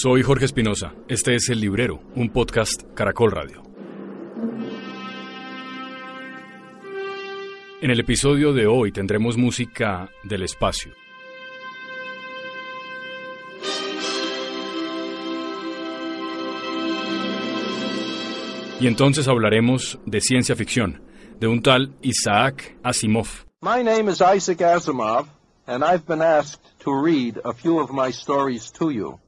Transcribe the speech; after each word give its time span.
Soy 0.00 0.22
Jorge 0.22 0.44
Espinosa. 0.44 0.94
Este 1.08 1.34
es 1.34 1.48
El 1.48 1.60
Librero, 1.60 2.00
un 2.14 2.30
podcast 2.30 2.84
Caracol 2.94 3.32
Radio. 3.32 3.64
En 7.82 7.90
el 7.90 7.98
episodio 7.98 8.52
de 8.52 8.68
hoy 8.68 8.92
tendremos 8.92 9.36
música 9.36 10.08
del 10.22 10.44
espacio. 10.44 10.92
Y 18.78 18.86
entonces 18.86 19.26
hablaremos 19.26 19.98
de 20.06 20.20
ciencia 20.20 20.54
ficción, 20.54 21.02
de 21.40 21.48
un 21.48 21.60
tal 21.60 21.96
Isaac 22.02 22.78
Asimov. 22.84 23.26
My 23.62 23.82
name 23.82 24.08
is 24.12 24.22
Isaac 24.22 24.60
Asimov, 24.60 25.26
and 25.66 25.82
I've 25.82 26.06
been 26.06 26.22
asked 26.22 26.62
to 26.84 26.92
read 26.94 27.40
a 27.44 27.52
few 27.52 27.80
of 27.80 27.90
my 27.90 28.12
stories 28.12 28.70
to 28.78 28.92
you. 28.92 29.18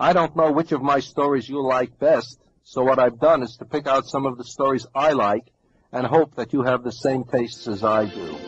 I 0.00 0.12
don't 0.12 0.36
know 0.36 0.52
which 0.52 0.70
of 0.70 0.80
my 0.80 1.00
stories 1.00 1.48
you 1.48 1.60
like 1.60 1.98
best, 1.98 2.38
so 2.62 2.84
what 2.84 3.00
I've 3.00 3.18
done 3.18 3.42
is 3.42 3.56
to 3.56 3.64
pick 3.64 3.88
out 3.88 4.06
some 4.06 4.26
of 4.26 4.38
the 4.38 4.44
stories 4.44 4.86
I 4.94 5.12
like 5.12 5.50
and 5.90 6.06
hope 6.06 6.36
that 6.36 6.52
you 6.52 6.62
have 6.62 6.84
the 6.84 6.92
same 6.92 7.24
tastes 7.24 7.66
as 7.66 7.82
I 7.82 8.04
do. 8.06 8.38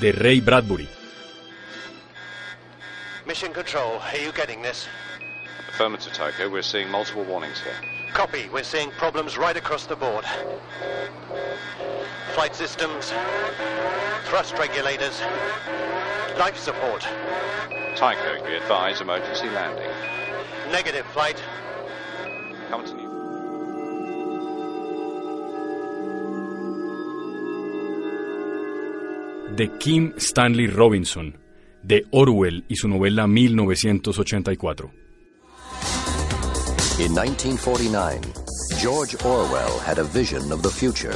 De 0.00 0.12
Ray 0.12 0.40
Bradbury. 0.40 0.88
Mission 3.26 3.52
Control, 3.52 3.98
are 3.98 4.16
you 4.16 4.32
getting 4.32 4.62
this? 4.62 4.86
Affirmative, 5.68 6.12
Tycho. 6.14 6.48
We're 6.48 6.62
seeing 6.62 6.90
multiple 6.90 7.24
warnings 7.24 7.60
here. 7.60 7.76
Copy, 8.14 8.48
we're 8.50 8.62
seeing 8.62 8.90
problems 8.92 9.36
right 9.36 9.56
across 9.56 9.86
the 9.86 9.96
board. 9.96 10.24
Flight 12.34 12.56
systems, 12.56 13.12
thrust 14.24 14.58
regulators, 14.58 15.20
life 16.36 16.58
support. 16.58 17.06
Tycho, 17.96 18.44
be 18.44 18.56
advised, 18.56 19.00
emergency 19.00 19.48
landing. 19.50 19.88
Negative 20.72 21.06
flight. 21.12 21.40
Come 22.70 22.84
to 22.84 22.94
New. 22.94 23.08
De 29.54 29.68
Kim 29.78 30.14
Stanley 30.18 30.66
Robinson. 30.66 31.38
De 31.84 32.04
Orwell 32.10 32.64
y 32.68 32.74
su 32.74 32.88
novela 32.88 33.28
1984. 33.28 34.90
In 36.98 37.14
1949, 37.14 38.20
George 38.80 39.14
Orwell 39.24 39.78
had 39.80 39.98
a 39.98 40.04
vision 40.04 40.50
of 40.50 40.62
the 40.62 40.70
future. 40.70 41.14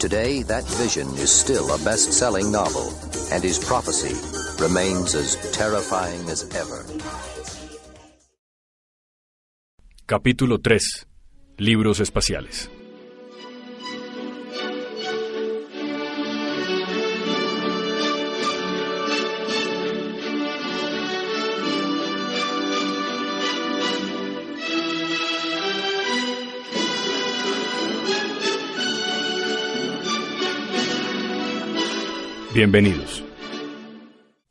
Today, 0.00 0.42
that 0.44 0.64
vision 0.80 1.06
is 1.20 1.30
still 1.30 1.68
a 1.74 1.78
best 1.84 2.16
selling 2.16 2.50
novel, 2.50 2.88
and 3.30 3.44
his 3.44 3.58
prophecy 3.60 4.16
remains 4.56 5.14
as 5.14 5.36
terrifying 5.52 6.24
as 6.32 6.48
ever. 6.56 6.88
Capítulo 10.08 10.56
3. 10.56 11.04
Libros 11.58 12.00
espaciales. 12.00 12.79
Bienvenidos. 32.60 33.24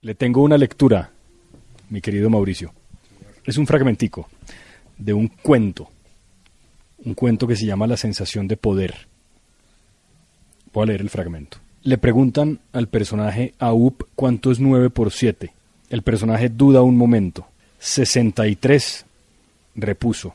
Le 0.01 0.15
tengo 0.15 0.41
una 0.41 0.57
lectura, 0.57 1.11
mi 1.91 2.01
querido 2.01 2.27
Mauricio. 2.27 2.73
Es 3.45 3.55
un 3.59 3.67
fragmentico 3.67 4.27
de 4.97 5.13
un 5.13 5.27
cuento, 5.27 5.91
un 7.05 7.13
cuento 7.13 7.45
que 7.45 7.55
se 7.55 7.67
llama 7.67 7.85
La 7.85 7.97
sensación 7.97 8.47
de 8.47 8.57
poder. 8.57 8.95
Voy 10.73 10.81
a 10.81 10.85
leer 10.87 11.01
el 11.01 11.11
fragmento. 11.11 11.59
Le 11.83 11.99
preguntan 11.99 12.57
al 12.73 12.87
personaje 12.87 13.53
Aup 13.59 14.01
cuánto 14.15 14.49
es 14.49 14.59
9 14.59 14.89
por 14.89 15.11
7. 15.11 15.51
El 15.91 16.01
personaje 16.01 16.49
duda 16.49 16.81
un 16.81 16.97
momento. 16.97 17.45
63, 17.77 19.05
repuso. 19.75 20.33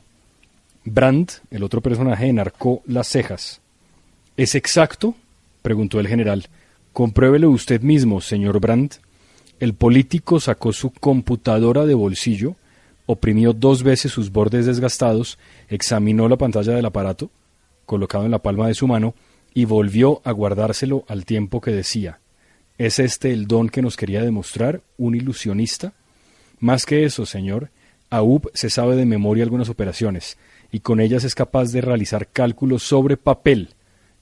Brandt, 0.85 1.41
el 1.51 1.61
otro 1.61 1.81
personaje, 1.81 2.27
enarcó 2.27 2.83
las 2.85 3.09
cejas. 3.09 3.59
¿Es 4.37 4.55
exacto? 4.55 5.13
preguntó 5.61 5.99
el 5.99 6.07
general. 6.07 6.47
Compruébelo 6.95 7.49
usted 7.49 7.81
mismo, 7.81 8.21
señor 8.21 8.61
Brandt. 8.61 9.01
El 9.59 9.73
político 9.73 10.39
sacó 10.39 10.71
su 10.71 10.91
computadora 10.91 11.85
de 11.85 11.93
bolsillo, 11.93 12.55
oprimió 13.05 13.51
dos 13.51 13.83
veces 13.83 14.13
sus 14.13 14.31
bordes 14.31 14.65
desgastados, 14.65 15.37
examinó 15.67 16.29
la 16.29 16.37
pantalla 16.37 16.71
del 16.71 16.85
aparato, 16.85 17.31
colocado 17.85 18.23
en 18.23 18.31
la 18.31 18.39
palma 18.39 18.69
de 18.69 18.75
su 18.75 18.87
mano, 18.87 19.13
y 19.53 19.65
volvió 19.65 20.21
a 20.23 20.31
guardárselo 20.31 21.03
al 21.09 21.25
tiempo 21.25 21.59
que 21.59 21.71
decía 21.71 22.21
¿Es 22.77 22.99
este 22.99 23.33
el 23.33 23.45
don 23.45 23.67
que 23.67 23.81
nos 23.81 23.97
quería 23.97 24.21
demostrar, 24.21 24.79
un 24.97 25.15
ilusionista? 25.15 25.91
Más 26.61 26.85
que 26.85 27.03
eso, 27.03 27.25
señor, 27.25 27.71
AUP 28.09 28.45
se 28.53 28.69
sabe 28.69 28.95
de 28.95 29.05
memoria 29.05 29.43
algunas 29.43 29.67
operaciones, 29.67 30.37
y 30.71 30.79
con 30.79 31.01
ellas 31.01 31.25
es 31.25 31.35
capaz 31.35 31.73
de 31.73 31.81
realizar 31.81 32.29
cálculos 32.29 32.83
sobre 32.83 33.17
papel. 33.17 33.74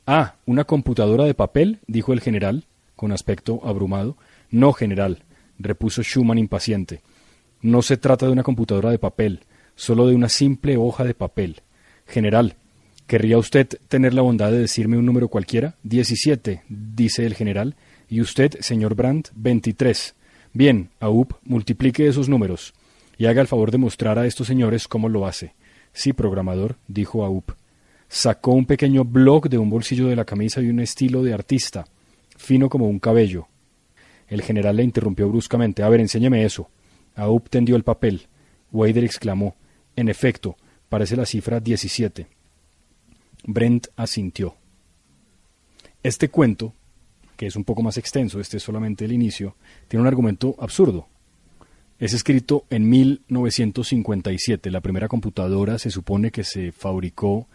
Ah, 0.06 0.36
¿una 0.46 0.66
computadora 0.66 1.24
de 1.24 1.34
papel? 1.34 1.80
dijo 1.88 2.12
el 2.12 2.20
general, 2.20 2.66
con 2.96 3.12
aspecto 3.12 3.62
abrumado. 3.64 4.18
No, 4.50 4.74
general, 4.74 5.24
repuso 5.60 6.04
Schumann 6.04 6.38
impaciente. 6.38 7.02
No 7.62 7.82
se 7.82 7.96
trata 7.96 8.26
de 8.26 8.34
una 8.34 8.44
computadora 8.44 8.92
de 8.92 9.00
papel, 9.00 9.42
solo 9.76 10.08
de 10.08 10.16
una 10.16 10.28
simple 10.28 10.76
hoja 10.76 11.06
de 11.06 11.14
papel. 11.14 11.62
General, 12.06 12.56
¿querría 13.08 13.38
usted 13.38 13.68
tener 13.88 14.14
la 14.14 14.22
bondad 14.22 14.52
de 14.52 14.60
decirme 14.60 14.98
un 14.98 15.06
número 15.06 15.30
cualquiera? 15.30 15.76
Diecisiete, 15.84 16.64
dice 16.68 17.26
el 17.26 17.34
general. 17.34 17.76
Y 18.10 18.20
usted, 18.20 18.60
señor 18.60 18.96
Brandt, 18.96 19.30
veintitrés. 19.34 20.16
Bien, 20.52 20.90
AUP, 21.00 21.34
multiplique 21.46 22.08
esos 22.08 22.28
números 22.28 22.74
y 23.18 23.26
haga 23.26 23.42
el 23.42 23.48
favor 23.48 23.72
de 23.72 23.78
mostrar 23.78 24.20
a 24.20 24.28
estos 24.28 24.48
señores 24.48 24.88
cómo 24.88 25.08
lo 25.08 25.26
hace. 25.26 25.54
Sí, 25.94 26.12
programador, 26.12 26.76
dijo 26.88 27.24
AUP. 27.24 27.52
Sacó 28.14 28.52
un 28.52 28.68
pequeño 28.68 29.06
blog 29.06 29.50
de 29.50 29.58
un 29.58 29.72
bolsillo 29.72 30.06
de 30.06 30.16
la 30.16 30.24
camisa 30.24 30.62
y 30.62 30.68
un 30.68 30.80
estilo 30.80 31.24
de 31.24 31.34
artista, 31.34 31.88
fino 32.38 32.70
como 32.70 32.88
un 32.88 33.00
cabello. 33.00 33.48
El 34.28 34.44
general 34.44 34.76
le 34.76 34.84
interrumpió 34.84 35.28
bruscamente. 35.28 35.82
A 35.82 35.90
ver, 35.90 36.00
enséñeme 36.00 36.46
eso. 36.46 36.70
Aup 37.16 37.50
tendió 37.50 37.76
el 37.76 37.84
papel. 37.84 38.28
Wader 38.72 39.04
exclamó. 39.04 39.56
En 39.96 40.10
efecto, 40.10 40.56
parece 40.90 41.16
la 41.16 41.26
cifra 41.26 41.60
17. 41.60 42.28
Brent 43.46 43.88
asintió. 43.96 44.58
Este 46.04 46.30
cuento, 46.30 46.76
que 47.36 47.48
es 47.48 47.56
un 47.56 47.64
poco 47.64 47.82
más 47.82 47.98
extenso, 47.98 48.40
este 48.40 48.58
es 48.58 48.64
solamente 48.64 49.06
el 49.06 49.12
inicio, 49.12 49.56
tiene 49.88 50.02
un 50.02 50.08
argumento 50.08 50.56
absurdo. 50.60 51.08
Es 51.98 52.14
escrito 52.14 52.66
en 52.70 52.88
1957. 52.88 54.70
La 54.70 54.82
primera 54.82 55.08
computadora 55.08 55.80
se 55.80 55.90
supone 55.90 56.30
que 56.30 56.44
se 56.44 56.72
fabricó 56.72 57.48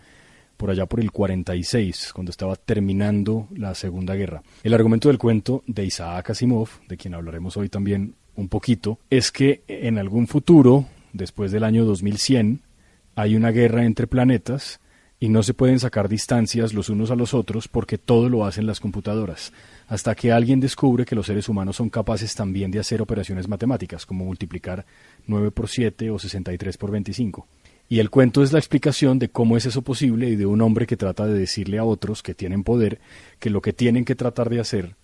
por 0.58 0.70
allá 0.70 0.84
por 0.84 1.00
el 1.00 1.10
46, 1.10 2.12
cuando 2.12 2.30
estaba 2.30 2.56
terminando 2.56 3.48
la 3.54 3.74
Segunda 3.74 4.14
Guerra. 4.14 4.42
El 4.62 4.74
argumento 4.74 5.08
del 5.08 5.16
cuento 5.16 5.62
de 5.66 5.86
Isaac 5.86 6.30
Asimov, 6.30 6.68
de 6.88 6.98
quien 6.98 7.14
hablaremos 7.14 7.56
hoy 7.56 7.70
también 7.70 8.16
un 8.34 8.48
poquito, 8.48 8.98
es 9.08 9.32
que 9.32 9.62
en 9.68 9.98
algún 9.98 10.26
futuro, 10.26 10.86
después 11.12 11.52
del 11.52 11.64
año 11.64 11.84
2100, 11.84 12.60
hay 13.14 13.36
una 13.36 13.50
guerra 13.52 13.84
entre 13.84 14.06
planetas 14.06 14.80
y 15.20 15.28
no 15.28 15.42
se 15.42 15.54
pueden 15.54 15.80
sacar 15.80 16.08
distancias 16.08 16.74
los 16.74 16.88
unos 16.88 17.10
a 17.10 17.16
los 17.16 17.34
otros 17.34 17.68
porque 17.68 17.98
todo 17.98 18.28
lo 18.28 18.44
hacen 18.44 18.66
las 18.66 18.80
computadoras, 18.80 19.52
hasta 19.88 20.14
que 20.14 20.32
alguien 20.32 20.60
descubre 20.60 21.04
que 21.04 21.14
los 21.14 21.26
seres 21.26 21.48
humanos 21.48 21.76
son 21.76 21.90
capaces 21.90 22.34
también 22.34 22.70
de 22.70 22.78
hacer 22.78 23.00
operaciones 23.00 23.48
matemáticas, 23.48 24.06
como 24.06 24.24
multiplicar 24.24 24.86
9 25.26 25.50
por 25.50 25.68
7 25.68 26.10
o 26.10 26.18
63 26.18 26.76
por 26.76 26.90
25. 26.90 27.46
Y 27.88 28.00
el 28.00 28.10
cuento 28.10 28.42
es 28.42 28.52
la 28.52 28.58
explicación 28.58 29.18
de 29.18 29.30
cómo 29.30 29.56
es 29.56 29.64
eso 29.64 29.82
posible 29.82 30.28
y 30.28 30.36
de 30.36 30.46
un 30.46 30.60
hombre 30.60 30.86
que 30.86 30.96
trata 30.96 31.26
de 31.26 31.38
decirle 31.38 31.78
a 31.78 31.84
otros 31.84 32.22
que 32.22 32.34
tienen 32.34 32.62
poder 32.62 33.00
que 33.38 33.50
lo 33.50 33.62
que 33.62 33.72
tienen 33.72 34.04
que 34.04 34.14
tratar 34.14 34.50
de 34.50 34.60
hacer 34.60 34.96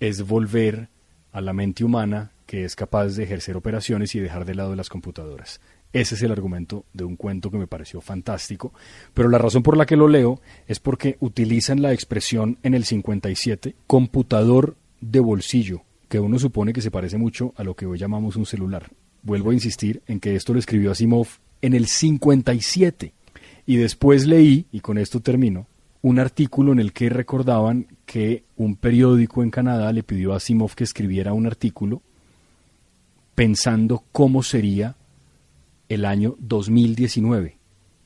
es 0.00 0.26
volver 0.26 0.88
a 1.32 1.40
la 1.40 1.52
mente 1.52 1.84
humana 1.84 2.32
que 2.46 2.64
es 2.64 2.76
capaz 2.76 3.08
de 3.08 3.24
ejercer 3.24 3.56
operaciones 3.56 4.14
y 4.14 4.20
dejar 4.20 4.44
de 4.44 4.54
lado 4.54 4.74
las 4.74 4.88
computadoras. 4.88 5.60
Ese 5.92 6.16
es 6.16 6.22
el 6.22 6.32
argumento 6.32 6.84
de 6.92 7.04
un 7.04 7.14
cuento 7.14 7.52
que 7.52 7.58
me 7.58 7.68
pareció 7.68 8.00
fantástico, 8.00 8.72
pero 9.14 9.28
la 9.28 9.38
razón 9.38 9.62
por 9.62 9.76
la 9.76 9.86
que 9.86 9.96
lo 9.96 10.08
leo 10.08 10.40
es 10.66 10.80
porque 10.80 11.16
utilizan 11.20 11.82
la 11.82 11.92
expresión 11.92 12.58
en 12.64 12.74
el 12.74 12.84
57 12.84 13.76
computador 13.86 14.76
de 15.00 15.20
bolsillo, 15.20 15.82
que 16.08 16.18
uno 16.18 16.40
supone 16.40 16.72
que 16.72 16.82
se 16.82 16.90
parece 16.90 17.16
mucho 17.16 17.54
a 17.56 17.62
lo 17.62 17.76
que 17.76 17.86
hoy 17.86 17.98
llamamos 17.98 18.34
un 18.34 18.44
celular. 18.44 18.90
Vuelvo 19.22 19.50
a 19.50 19.54
insistir 19.54 20.02
en 20.08 20.18
que 20.18 20.34
esto 20.34 20.52
lo 20.52 20.58
escribió 20.58 20.90
Asimov 20.90 21.28
en 21.64 21.72
el 21.72 21.86
57. 21.86 23.14
Y 23.66 23.76
después 23.76 24.26
leí, 24.26 24.66
y 24.70 24.80
con 24.80 24.98
esto 24.98 25.20
termino, 25.20 25.66
un 26.02 26.18
artículo 26.18 26.72
en 26.72 26.78
el 26.78 26.92
que 26.92 27.08
recordaban 27.08 27.86
que 28.04 28.44
un 28.56 28.76
periódico 28.76 29.42
en 29.42 29.50
Canadá 29.50 29.90
le 29.90 30.02
pidió 30.02 30.34
a 30.34 30.36
Asimov 30.36 30.74
que 30.74 30.84
escribiera 30.84 31.32
un 31.32 31.46
artículo 31.46 32.02
pensando 33.34 34.04
cómo 34.12 34.42
sería 34.42 34.96
el 35.88 36.04
año 36.04 36.36
2019 36.38 37.56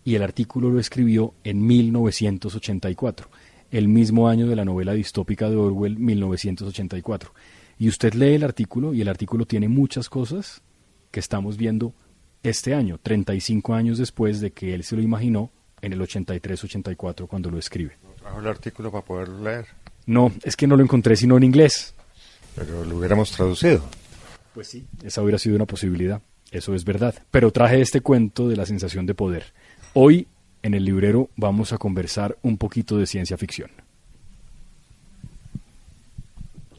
y 0.05 0.14
el 0.14 0.22
artículo 0.22 0.70
lo 0.70 0.78
escribió 0.78 1.34
en 1.43 1.66
1984, 1.66 3.28
el 3.72 3.88
mismo 3.88 4.28
año 4.28 4.46
de 4.46 4.55
la 4.55 4.64
novela 4.64 4.93
distópica 4.93 5.50
de 5.50 5.56
Orwell, 5.56 5.99
1984. 5.99 7.34
Y 7.81 7.88
usted 7.88 8.14
lee 8.14 8.34
el 8.34 8.44
artículo 8.44 8.94
y 8.94 9.00
el 9.00 9.08
artículo 9.08 9.46
tiene 9.46 9.69
muchas 9.69 10.08
cosas 10.08 10.62
que 11.10 11.19
estamos 11.19 11.56
viendo 11.56 11.93
este 12.43 12.75
año, 12.75 12.99
35 13.02 13.75
años 13.75 13.99
después 13.99 14.40
de 14.40 14.52
que 14.52 14.75
él 14.75 14.85
se 14.85 14.96
lo 14.96 15.02
imaginó 15.02 15.50
en 15.81 15.93
el 15.93 16.00
83-84 16.00 17.26
cuando 17.26 17.50
lo 17.50 17.58
escribe. 17.58 17.96
¿Trajo 18.19 18.40
el 18.40 18.46
artículo 18.46 18.90
para 18.90 19.05
poderlo 19.05 19.43
leer? 19.43 19.67
No, 20.06 20.32
es 20.43 20.56
que 20.56 20.67
no 20.67 20.76
lo 20.76 20.82
encontré 20.82 21.17
sino 21.17 21.37
en 21.37 21.44
inglés. 21.44 21.94
Pero 22.55 22.85
lo 22.85 22.96
hubiéramos 22.96 23.31
traducido. 23.31 23.85
Pues 24.55 24.69
sí. 24.69 24.87
Esa 25.02 25.23
hubiera 25.23 25.38
sido 25.38 25.56
una 25.56 25.67
posibilidad, 25.67 26.20
eso 26.50 26.75
es 26.75 26.85
verdad. 26.85 27.14
Pero 27.31 27.52
traje 27.52 27.81
este 27.81 28.00
cuento 28.00 28.49
de 28.49 28.56
la 28.56 28.67
sensación 28.67 29.06
de 29.06 29.14
poder. 29.14 29.52
Hoy, 29.94 30.26
en 30.62 30.75
el 30.75 30.84
librero, 30.84 31.31
vamos 31.37 31.73
a 31.73 31.79
conversar 31.79 32.37
un 32.43 32.58
poquito 32.58 32.99
de 32.99 33.06
ciencia 33.06 33.37
ficción. 33.37 33.70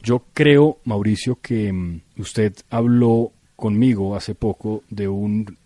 Yo 0.02 0.24
creo, 0.32 0.78
Mauricio, 0.84 1.38
que 1.40 1.72
mm, 1.72 2.00
usted 2.18 2.54
habló 2.70 3.32
conmigo 3.60 4.16
hace 4.16 4.34
poco 4.34 4.82
de 4.90 5.06
un, 5.06 5.56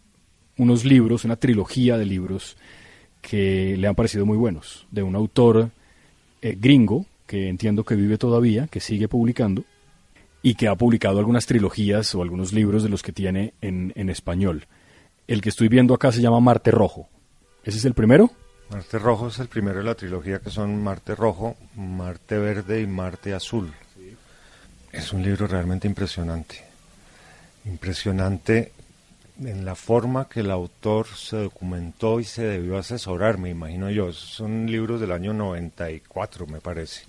unos 0.58 0.85
libros, 0.85 1.25
una 1.25 1.37
trilogía 1.37 1.96
de 1.96 2.05
libros 2.05 2.56
que 3.23 3.76
le 3.79 3.87
han 3.87 3.94
parecido 3.94 4.26
muy 4.26 4.37
buenos, 4.37 4.87
de 4.91 5.02
un 5.02 5.17
autor 5.17 5.70
eh, 6.43 6.56
gringo, 6.61 7.06
que 7.26 7.49
entiendo 7.49 7.85
que 7.85 7.94
vive 7.94 8.19
todavía, 8.19 8.67
que 8.67 8.81
sigue 8.81 9.08
publicando, 9.08 9.64
y 10.43 10.56
que 10.56 10.69
ha 10.69 10.75
publicado 10.75 11.19
algunas 11.19 11.46
trilogías 11.46 12.14
o 12.14 12.20
algunos 12.20 12.52
libros 12.52 12.82
de 12.82 12.91
los 12.91 13.02
que 13.02 13.12
tiene 13.12 13.55
en, 13.62 13.94
en 13.97 14.11
español. 14.11 14.67
El 15.26 15.40
que 15.40 15.49
estoy 15.49 15.69
viendo 15.69 15.94
acá 15.94 16.12
se 16.12 16.20
llama 16.20 16.40
Marte 16.40 16.70
Rojo. 16.70 17.08
¿Ese 17.64 17.79
es 17.79 17.85
el 17.87 17.94
primero? 17.94 18.31
Marte 18.70 18.99
Rojo 18.99 19.29
es 19.29 19.38
el 19.38 19.49
primero 19.49 19.79
de 19.79 19.85
la 19.85 19.94
trilogía 19.94 20.40
que 20.40 20.50
son 20.50 20.82
Marte 20.82 21.14
Rojo, 21.14 21.56
Marte 21.76 22.37
Verde 22.37 22.82
y 22.82 22.87
Marte 22.87 23.32
Azul. 23.32 23.73
Es 24.93 25.12
un 25.12 25.23
libro 25.23 25.47
realmente 25.47 25.88
impresionante. 25.88 26.63
Impresionante 27.64 28.72
en 29.43 29.64
la 29.64 29.75
forma 29.75 30.28
que 30.28 30.40
el 30.40 30.50
autor 30.50 31.06
se 31.08 31.37
documentó 31.37 32.20
y 32.20 32.25
se 32.25 32.44
debió 32.44 32.78
asesorar, 32.78 33.38
me 33.38 33.50
imagino 33.50 33.90
yo. 33.90 34.12
Son 34.12 34.70
libros 34.70 35.00
del 35.00 35.12
año 35.12 35.32
94, 35.32 36.46
me 36.46 36.61
parece. 36.61 37.02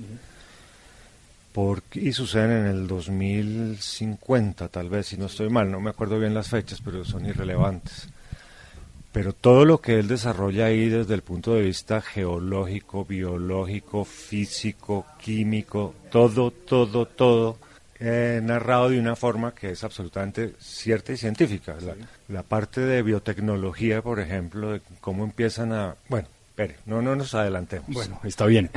Porque, 1.53 1.99
y 1.99 2.11
suceden 2.11 2.51
en 2.51 2.65
el 2.65 2.87
2050, 2.87 4.67
tal 4.69 4.89
vez, 4.89 5.07
si 5.07 5.17
no 5.17 5.27
estoy 5.27 5.49
mal. 5.49 5.71
No 5.71 5.79
me 5.79 5.91
acuerdo 5.91 6.19
bien 6.19 6.33
las 6.33 6.49
fechas, 6.49 6.81
pero 6.83 7.05
son 7.05 7.25
irrelevantes. 7.25 8.09
Pero 9.11 9.31
todo 9.31 9.63
lo 9.63 9.79
que 9.79 9.97
él 9.99 10.09
desarrolla 10.09 10.65
ahí 10.65 10.89
desde 10.89 11.13
el 11.13 11.21
punto 11.21 11.53
de 11.53 11.61
vista 11.61 12.01
geológico, 12.01 13.05
biológico, 13.05 14.03
físico, 14.03 15.05
químico, 15.21 15.93
todo, 16.11 16.51
todo, 16.51 17.05
todo, 17.05 17.57
eh, 17.99 18.41
narrado 18.43 18.89
de 18.89 18.99
una 18.99 19.15
forma 19.15 19.53
que 19.53 19.71
es 19.71 19.83
absolutamente 19.83 20.53
cierta 20.59 21.13
y 21.13 21.17
científica. 21.17 21.75
La, 21.81 21.95
la 22.27 22.43
parte 22.43 22.81
de 22.81 23.01
biotecnología, 23.01 24.01
por 24.01 24.19
ejemplo, 24.19 24.71
de 24.71 24.81
cómo 25.01 25.23
empiezan 25.23 25.73
a... 25.73 25.95
Bueno, 26.09 26.27
espere, 26.49 26.77
no, 26.85 27.01
no 27.01 27.15
nos 27.15 27.33
adelantemos. 27.33 27.89
Bueno, 27.89 28.19
está 28.23 28.45
bien. 28.45 28.69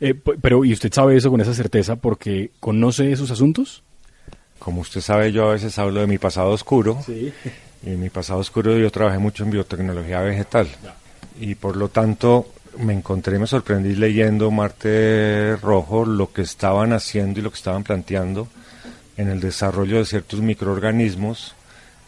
Eh, 0.00 0.14
pero, 0.14 0.64
¿y 0.64 0.72
usted 0.72 0.92
sabe 0.92 1.16
eso 1.16 1.30
con 1.30 1.40
esa 1.40 1.54
certeza 1.54 1.96
porque 1.96 2.50
conoce 2.60 3.12
esos 3.12 3.30
asuntos? 3.30 3.82
Como 4.58 4.80
usted 4.80 5.00
sabe, 5.00 5.32
yo 5.32 5.48
a 5.48 5.52
veces 5.52 5.78
hablo 5.78 6.00
de 6.00 6.06
mi 6.06 6.18
pasado 6.18 6.50
oscuro. 6.50 6.98
Sí. 7.04 7.32
Y 7.84 7.90
en 7.90 8.00
mi 8.00 8.10
pasado 8.10 8.40
oscuro 8.40 8.76
yo 8.76 8.90
trabajé 8.90 9.18
mucho 9.18 9.44
en 9.44 9.50
biotecnología 9.50 10.20
vegetal. 10.20 10.66
Y 11.38 11.54
por 11.54 11.76
lo 11.76 11.88
tanto 11.88 12.50
me 12.78 12.92
encontré, 12.92 13.38
me 13.38 13.46
sorprendí 13.46 13.94
leyendo 13.94 14.50
Marte 14.50 15.56
Rojo 15.56 16.04
lo 16.04 16.32
que 16.32 16.42
estaban 16.42 16.92
haciendo 16.92 17.40
y 17.40 17.42
lo 17.42 17.50
que 17.50 17.56
estaban 17.56 17.84
planteando 17.84 18.48
en 19.16 19.28
el 19.28 19.40
desarrollo 19.40 19.98
de 19.98 20.04
ciertos 20.04 20.40
microorganismos 20.40 21.54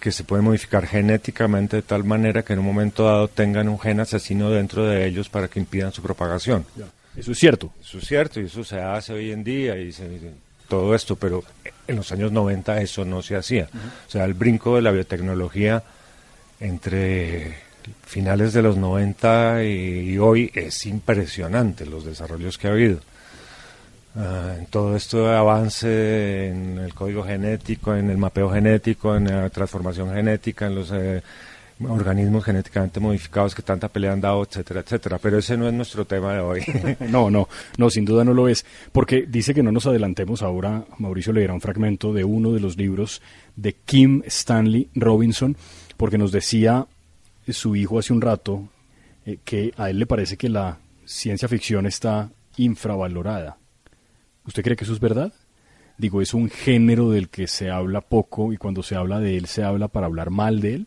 que 0.00 0.12
se 0.12 0.24
pueden 0.24 0.44
modificar 0.44 0.86
genéticamente 0.86 1.76
de 1.76 1.82
tal 1.82 2.04
manera 2.04 2.44
que 2.44 2.52
en 2.52 2.60
un 2.60 2.66
momento 2.66 3.04
dado 3.04 3.28
tengan 3.28 3.68
un 3.68 3.80
gen 3.80 3.98
asesino 4.00 4.50
dentro 4.50 4.84
de 4.86 5.06
ellos 5.06 5.28
para 5.28 5.48
que 5.48 5.58
impidan 5.58 5.92
su 5.92 6.02
propagación. 6.02 6.64
Eso 7.16 7.32
es 7.32 7.38
cierto. 7.38 7.72
Eso 7.80 7.98
es 7.98 8.06
cierto 8.06 8.40
y 8.40 8.44
eso 8.44 8.62
se 8.62 8.80
hace 8.80 9.12
hoy 9.12 9.32
en 9.32 9.42
día 9.42 9.76
y 9.76 9.90
se- 9.90 10.06
todo 10.68 10.94
esto, 10.94 11.16
pero 11.16 11.42
en 11.86 11.96
los 11.96 12.12
años 12.12 12.30
90 12.30 12.80
eso 12.82 13.04
no 13.04 13.22
se 13.22 13.34
hacía. 13.36 13.68
O 14.06 14.10
sea, 14.10 14.24
el 14.26 14.34
brinco 14.34 14.76
de 14.76 14.82
la 14.82 14.90
biotecnología 14.92 15.82
entre 16.60 17.56
finales 18.04 18.52
de 18.52 18.62
los 18.62 18.76
90 18.76 19.64
y, 19.64 20.18
hoy 20.18 20.50
es 20.54 20.86
impresionante 20.86 21.86
los 21.86 22.04
desarrollos 22.04 22.58
que 22.58 22.68
ha 22.68 22.72
habido. 22.72 23.00
Ah, 24.16 24.54
en 24.58 24.66
todo 24.66 24.96
esto 24.96 25.26
de 25.26 25.36
avance 25.36 26.48
en 26.48 26.78
el 26.78 26.94
código 26.94 27.22
genético, 27.22 27.94
en 27.94 28.10
el 28.10 28.18
mapeo 28.18 28.50
genético, 28.50 29.14
en 29.14 29.24
la 29.24 29.50
transformación 29.50 30.12
genética, 30.12 30.66
en 30.66 30.74
los 30.74 30.90
eh, 30.92 31.22
organismos 31.86 32.44
genéticamente 32.44 32.98
modificados 32.98 33.54
que 33.54 33.62
tanta 33.62 33.88
pelea 33.88 34.12
han 34.12 34.20
dado, 34.20 34.42
etcétera, 34.42 34.80
etcétera. 34.80 35.18
Pero 35.18 35.38
ese 35.38 35.56
no 35.56 35.68
es 35.68 35.74
nuestro 35.74 36.04
tema 36.04 36.32
de 36.34 36.40
hoy. 36.40 36.62
No, 37.08 37.30
no, 37.30 37.48
no, 37.76 37.90
sin 37.90 38.04
duda 38.04 38.24
no 38.24 38.34
lo 38.34 38.48
es. 38.48 38.64
Porque 38.92 39.24
dice 39.28 39.54
que 39.54 39.62
no 39.62 39.72
nos 39.72 39.86
adelantemos 39.86 40.42
ahora. 40.42 40.84
Mauricio 40.98 41.32
leerá 41.32 41.54
un 41.54 41.60
fragmento 41.60 42.12
de 42.12 42.24
uno 42.24 42.52
de 42.52 42.60
los 42.60 42.76
libros 42.76 43.22
de 43.56 43.74
Kim 43.74 44.22
Stanley 44.26 44.88
Robinson, 44.94 45.56
porque 45.96 46.18
nos 46.18 46.32
decía 46.32 46.86
su 47.52 47.76
hijo 47.76 47.98
hace 47.98 48.12
un 48.12 48.20
rato 48.20 48.68
eh, 49.26 49.38
que 49.44 49.72
a 49.76 49.90
él 49.90 49.98
le 49.98 50.06
parece 50.06 50.36
que 50.36 50.48
la 50.48 50.78
ciencia 51.04 51.48
ficción 51.48 51.86
está 51.86 52.30
infravalorada. 52.56 53.58
¿Usted 54.46 54.62
cree 54.62 54.76
que 54.76 54.84
eso 54.84 54.92
es 54.92 55.00
verdad? 55.00 55.32
Digo, 55.96 56.22
es 56.22 56.32
un 56.32 56.48
género 56.48 57.10
del 57.10 57.28
que 57.28 57.46
se 57.46 57.70
habla 57.70 58.00
poco 58.00 58.52
y 58.52 58.56
cuando 58.56 58.82
se 58.82 58.94
habla 58.94 59.18
de 59.18 59.36
él 59.36 59.46
se 59.46 59.64
habla 59.64 59.88
para 59.88 60.06
hablar 60.06 60.30
mal 60.30 60.60
de 60.60 60.74
él. 60.74 60.86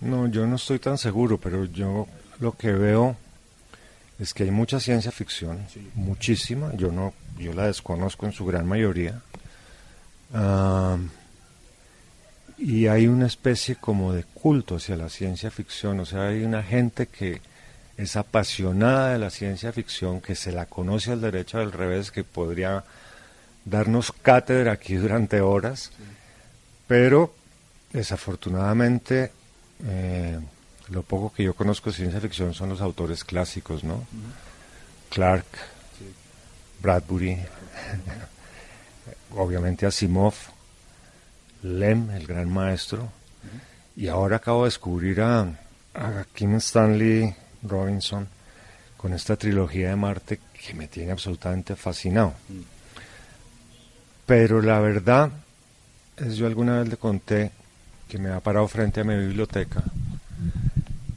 No, 0.00 0.28
yo 0.28 0.46
no 0.46 0.56
estoy 0.56 0.78
tan 0.78 0.98
seguro, 0.98 1.38
pero 1.38 1.64
yo 1.64 2.06
lo 2.38 2.52
que 2.52 2.72
veo 2.72 3.16
es 4.18 4.32
que 4.32 4.44
hay 4.44 4.50
mucha 4.50 4.80
ciencia 4.80 5.10
ficción, 5.10 5.58
muchísima. 5.94 6.74
Yo 6.76 6.92
no, 6.92 7.12
yo 7.38 7.52
la 7.52 7.66
desconozco 7.66 8.26
en 8.26 8.32
su 8.32 8.46
gran 8.46 8.66
mayoría. 8.66 9.20
Ah, 10.32 10.96
y 12.58 12.86
hay 12.86 13.06
una 13.06 13.26
especie 13.26 13.76
como 13.76 14.12
de 14.12 14.24
culto 14.24 14.76
hacia 14.76 14.96
la 14.96 15.08
ciencia 15.08 15.50
ficción. 15.50 16.00
O 16.00 16.06
sea, 16.06 16.28
hay 16.28 16.42
una 16.42 16.62
gente 16.62 17.06
que 17.06 17.40
es 17.96 18.16
apasionada 18.16 19.12
de 19.12 19.18
la 19.18 19.30
ciencia 19.30 19.72
ficción, 19.72 20.20
que 20.20 20.34
se 20.34 20.52
la 20.52 20.66
conoce 20.66 21.12
al 21.12 21.20
derecho 21.20 21.58
al 21.58 21.72
revés, 21.72 22.10
que 22.10 22.24
podría 22.24 22.84
darnos 23.64 24.12
cátedra 24.12 24.72
aquí 24.72 24.94
durante 24.96 25.40
horas, 25.40 25.90
pero 26.86 27.34
desafortunadamente 27.92 29.32
eh, 29.84 30.38
lo 30.88 31.02
poco 31.02 31.32
que 31.32 31.44
yo 31.44 31.54
conozco 31.54 31.90
de 31.90 31.96
ciencia 31.96 32.20
ficción 32.20 32.54
son 32.54 32.70
los 32.70 32.80
autores 32.80 33.24
clásicos, 33.24 33.84
¿no? 33.84 34.06
Clark, 35.10 35.46
Bradbury, 36.80 37.38
obviamente 39.36 39.86
Asimov, 39.86 40.34
Lem, 41.66 42.10
el 42.10 42.26
gran 42.26 42.48
maestro, 42.48 43.08
y 43.96 44.08
ahora 44.08 44.36
acabo 44.36 44.62
de 44.62 44.68
descubrir 44.68 45.20
a, 45.20 45.52
Kim 46.34 46.56
Stanley 46.56 47.34
Robinson 47.62 48.28
con 48.98 49.14
esta 49.14 49.36
trilogía 49.36 49.88
de 49.90 49.96
Marte 49.96 50.40
que 50.52 50.74
me 50.74 50.88
tiene 50.88 51.12
absolutamente 51.12 51.74
fascinado. 51.74 52.34
Pero 54.26 54.60
la 54.60 54.78
verdad 54.80 55.30
es, 56.16 56.36
yo 56.36 56.46
alguna 56.46 56.80
vez 56.80 56.88
le 56.90 56.96
conté 56.98 57.50
que 58.08 58.18
me 58.18 58.30
ha 58.30 58.40
parado 58.40 58.68
frente 58.68 59.00
a 59.00 59.04
mi 59.04 59.16
biblioteca. 59.16 59.82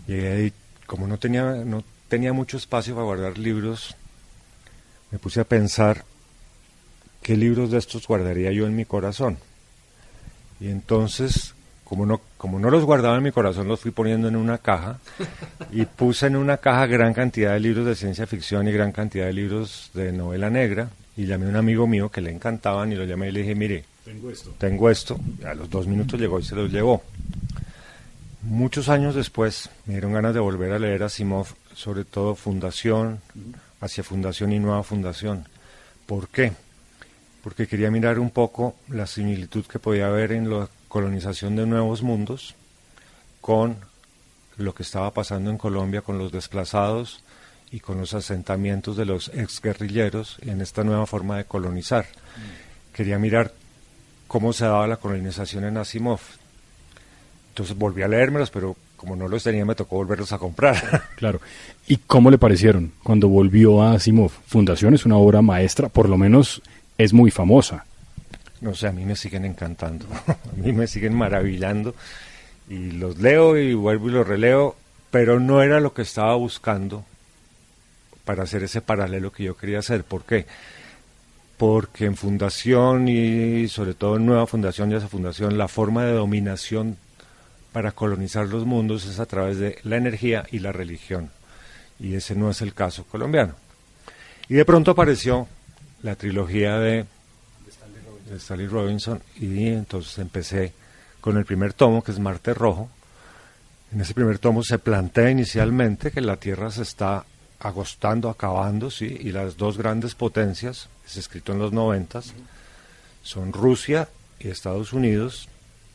Llegué 0.08 0.46
y 0.46 0.54
como 0.86 1.08
no 1.08 1.20
tenía, 1.20 1.44
no 1.66 1.84
tenía 2.08 2.32
mucho 2.32 2.56
espacio 2.56 2.96
para 2.96 3.06
guardar 3.06 3.38
libros, 3.38 3.96
me 5.12 5.20
puse 5.20 5.42
a 5.42 5.44
pensar 5.44 6.06
qué 7.22 7.36
libros 7.36 7.72
de 7.72 7.80
estos 7.80 8.08
guardaría 8.08 8.52
yo 8.52 8.66
en 8.66 8.76
mi 8.76 8.86
corazón. 8.86 9.38
Y 10.60 10.70
entonces, 10.70 11.54
como 11.84 12.06
no, 12.06 12.22
como 12.38 12.60
no 12.60 12.70
los 12.70 12.86
guardaba 12.86 13.18
en 13.18 13.24
mi 13.24 13.32
corazón, 13.32 13.68
los 13.68 13.80
fui 13.80 13.92
poniendo 13.92 14.28
en 14.28 14.36
una 14.36 14.58
caja 14.58 15.00
y 15.72 15.86
puse 15.86 16.28
en 16.28 16.36
una 16.36 16.58
caja 16.58 16.86
gran 16.88 17.14
cantidad 17.14 17.54
de 17.54 17.60
libros 17.60 17.86
de 17.86 17.96
ciencia 17.96 18.28
ficción 18.28 18.68
y 18.68 18.72
gran 18.72 18.92
cantidad 18.92 19.26
de 19.26 19.34
libros 19.34 19.92
de 19.94 20.12
novela 20.12 20.50
negra. 20.50 20.90
Y 21.18 21.26
llamé 21.26 21.48
a 21.48 21.50
un 21.50 21.56
amigo 21.58 21.86
mío 21.88 22.10
que 22.10 22.22
le 22.22 22.32
encantaban 22.32 22.92
y 22.92 22.96
lo 22.96 23.04
llamé 23.04 23.28
y 23.30 23.32
le 23.32 23.42
dije, 23.42 23.56
mire, 23.56 23.84
Tengo 24.06 24.30
esto. 24.32 24.56
tengo 24.58 24.90
esto. 24.90 25.20
Y 25.42 25.44
a 25.46 25.54
los 25.54 25.70
dos 25.70 25.86
minutos 25.86 26.20
llegó 26.20 26.40
y 26.40 26.44
se 26.44 26.56
los 26.56 26.72
llevó. 26.72 27.04
Muchos 28.42 28.88
años 28.88 29.16
después 29.16 29.70
me 29.86 29.96
dieron 29.96 30.14
ganas 30.14 30.34
de 30.34 30.40
volver 30.40 30.72
a 30.72 30.80
leer 30.80 31.04
a 31.04 31.08
Asimov, 31.08 31.48
sobre 31.76 32.06
todo 32.06 32.36
Fundación, 32.36 33.20
hacia 33.82 34.04
Fundación 34.04 34.54
y 34.54 34.60
Nueva 34.60 34.84
Fundación. 34.84 35.46
¿Por 36.06 36.30
qué? 36.30 36.54
Porque 37.44 37.68
quería 37.68 37.92
mirar 37.92 38.20
un 38.20 38.32
poco 38.32 38.76
la 38.90 39.08
similitud 39.08 39.66
que 39.66 39.80
podía 39.80 40.08
haber 40.08 40.32
en 40.32 40.50
la 40.50 40.68
colonización 40.88 41.56
de 41.56 41.66
nuevos 41.66 42.02
mundos 42.02 42.56
con 43.42 43.78
lo 44.58 44.76
que 44.76 44.84
estaba 44.84 45.14
pasando 45.14 45.50
en 45.50 45.58
Colombia 45.58 46.02
con 46.02 46.18
los 46.18 46.32
desplazados 46.32 47.24
y 47.72 47.80
con 47.80 48.00
los 48.00 48.14
asentamientos 48.14 48.98
de 48.98 49.06
los 49.06 49.30
exguerrilleros 49.30 50.38
en 50.42 50.62
esta 50.62 50.84
nueva 50.84 51.06
forma 51.06 51.38
de 51.38 51.46
colonizar. 51.46 52.08
Quería 52.94 53.20
mirar 53.20 53.54
cómo 54.28 54.54
se 54.54 54.66
daba 54.66 54.88
la 54.88 54.98
colonización 54.98 55.64
en 55.66 55.78
Asimov. 55.78 56.20
Entonces 57.50 57.78
volví 57.78 58.02
a 58.02 58.08
leérmelos, 58.08 58.50
pero 58.50 58.76
como 58.96 59.16
no 59.16 59.28
los 59.28 59.44
tenía 59.44 59.66
me 59.66 59.76
tocó 59.76 59.98
volverlos 59.98 60.34
a 60.34 60.38
comprar. 60.38 61.04
Claro. 61.16 61.42
¿Y 61.88 61.98
cómo 61.98 62.32
le 62.32 62.38
parecieron 62.38 62.94
cuando 63.04 63.28
volvió 63.28 63.82
a 63.82 63.94
Asimov? 63.94 64.32
Fundación 64.48 64.94
es 64.94 65.06
una 65.06 65.18
obra 65.18 65.42
maestra, 65.42 65.90
por 65.90 66.08
lo 66.08 66.18
menos 66.18 66.62
es 67.00 67.14
muy 67.14 67.32
famosa. 67.32 67.86
No 68.62 68.76
sé, 68.76 68.88
a 68.88 68.92
mí 68.92 69.06
me 69.06 69.16
siguen 69.16 69.46
encantando, 69.46 70.06
a 70.28 70.38
mí 70.58 70.74
me 70.74 70.86
siguen 70.86 71.16
maravillando 71.16 71.96
y 72.70 72.92
los 72.92 73.18
leo 73.18 73.58
y 73.58 73.74
vuelvo 73.74 74.10
y 74.10 74.12
los 74.12 74.28
releo, 74.28 74.76
pero 75.10 75.40
no 75.40 75.64
era 75.64 75.80
lo 75.80 75.94
que 75.94 76.02
estaba 76.02 76.36
buscando 76.36 77.06
para 78.26 78.44
hacer 78.44 78.64
ese 78.64 78.82
paralelo 78.82 79.32
que 79.32 79.46
yo 79.46 79.56
quería 79.56 79.80
hacer. 79.80 80.04
¿Por 80.04 80.24
qué? 80.26 80.46
Porque 81.58 82.06
en 82.06 82.18
fundación 82.18 83.08
y 83.08 83.70
sobre 83.70 83.94
todo 83.94 84.18
en 84.18 84.26
nueva 84.26 84.46
fundación 84.46 84.92
y 84.92 84.96
esa 84.96 85.08
fundación, 85.08 85.58
la 85.58 85.70
forma 85.70 86.04
de 86.04 86.12
dominación 86.12 86.98
para 87.72 87.94
colonizar 87.94 88.46
los 88.48 88.66
mundos 88.66 89.06
es 89.06 89.20
a 89.20 89.26
través 89.26 89.58
de 89.58 89.80
la 89.84 89.96
energía 89.96 90.46
y 90.52 90.60
la 90.60 90.74
religión. 90.74 91.32
Y 91.98 92.16
ese 92.16 92.36
no 92.36 92.50
es 92.50 92.62
el 92.62 92.74
caso 92.74 93.06
colombiano. 93.06 93.56
Y 94.50 94.56
de 94.56 94.66
pronto 94.66 94.92
apareció 94.92 95.48
la 96.04 96.16
trilogía 96.16 96.78
de, 96.78 97.06
Stanley 98.36 98.68
Robinson 98.68 99.22
y 99.36 99.68
entonces 99.70 100.20
empecé 100.20 100.74
con 101.20 101.38
el 101.38 101.46
primer 101.46 101.74
tomo, 101.74 102.04
que 102.04 102.12
es 102.12 102.20
Marte 102.20 102.54
Rojo. 102.54 102.90
En 103.92 104.02
ese 104.02 104.14
primer 104.14 104.38
tomo 104.38 104.64
se 104.64 104.78
plantea 104.78 105.32
inicialmente 105.32 106.12
que 106.12 106.22
la 106.22 106.38
Tierra 106.38 106.70
se 106.70 106.84
está 106.84 107.26
agostando, 107.60 108.30
acabando, 108.30 108.92
sí, 108.92 109.18
y 109.20 109.32
las 109.32 109.58
dos 109.58 109.78
grandes 109.78 110.16
potencias, 110.16 110.90
es 111.06 111.18
escrito 111.18 111.52
en 111.52 111.60
los 111.60 111.74
noventas, 111.74 112.34
son 113.24 113.52
Rusia 113.52 114.08
y 114.40 114.50
Estados 114.50 114.94
Unidos, 114.94 115.50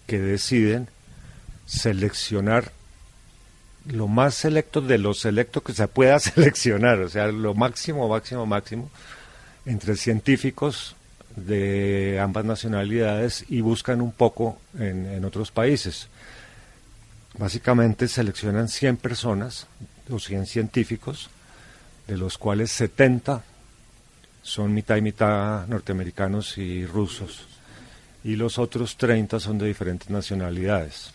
que 0.06 0.18
deciden 0.18 0.88
seleccionar 1.66 2.72
lo 3.86 4.08
más 4.08 4.34
selecto 4.34 4.80
de 4.80 4.98
lo 4.98 5.14
selecto 5.14 5.62
que 5.62 5.72
se 5.72 5.88
pueda 5.88 6.18
seleccionar, 6.20 7.00
o 7.00 7.08
sea, 7.08 7.28
lo 7.28 7.54
máximo, 7.54 8.08
máximo, 8.08 8.44
máximo, 8.44 8.90
entre 9.66 9.96
científicos 9.96 10.96
de 11.36 12.20
ambas 12.20 12.44
nacionalidades 12.44 13.44
y 13.48 13.60
buscan 13.60 14.00
un 14.00 14.12
poco 14.12 14.58
en, 14.78 15.24
otros 15.24 15.50
países. 15.50 16.08
Básicamente 17.36 18.06
seleccionan 18.08 18.68
100 18.68 18.98
personas 18.98 19.66
o 20.10 20.18
100 20.18 20.46
científicos, 20.46 21.30
de 22.06 22.16
los 22.16 22.38
cuales 22.38 22.70
70 22.70 23.42
son 24.42 24.74
mitad 24.74 24.96
y 24.96 25.02
mitad 25.02 25.66
norteamericanos 25.66 26.58
y 26.58 26.86
rusos, 26.86 27.46
y 28.22 28.36
los 28.36 28.58
otros 28.58 28.96
30 28.96 29.40
son 29.40 29.58
de 29.58 29.66
diferentes 29.66 30.10
nacionalidades. 30.10 31.12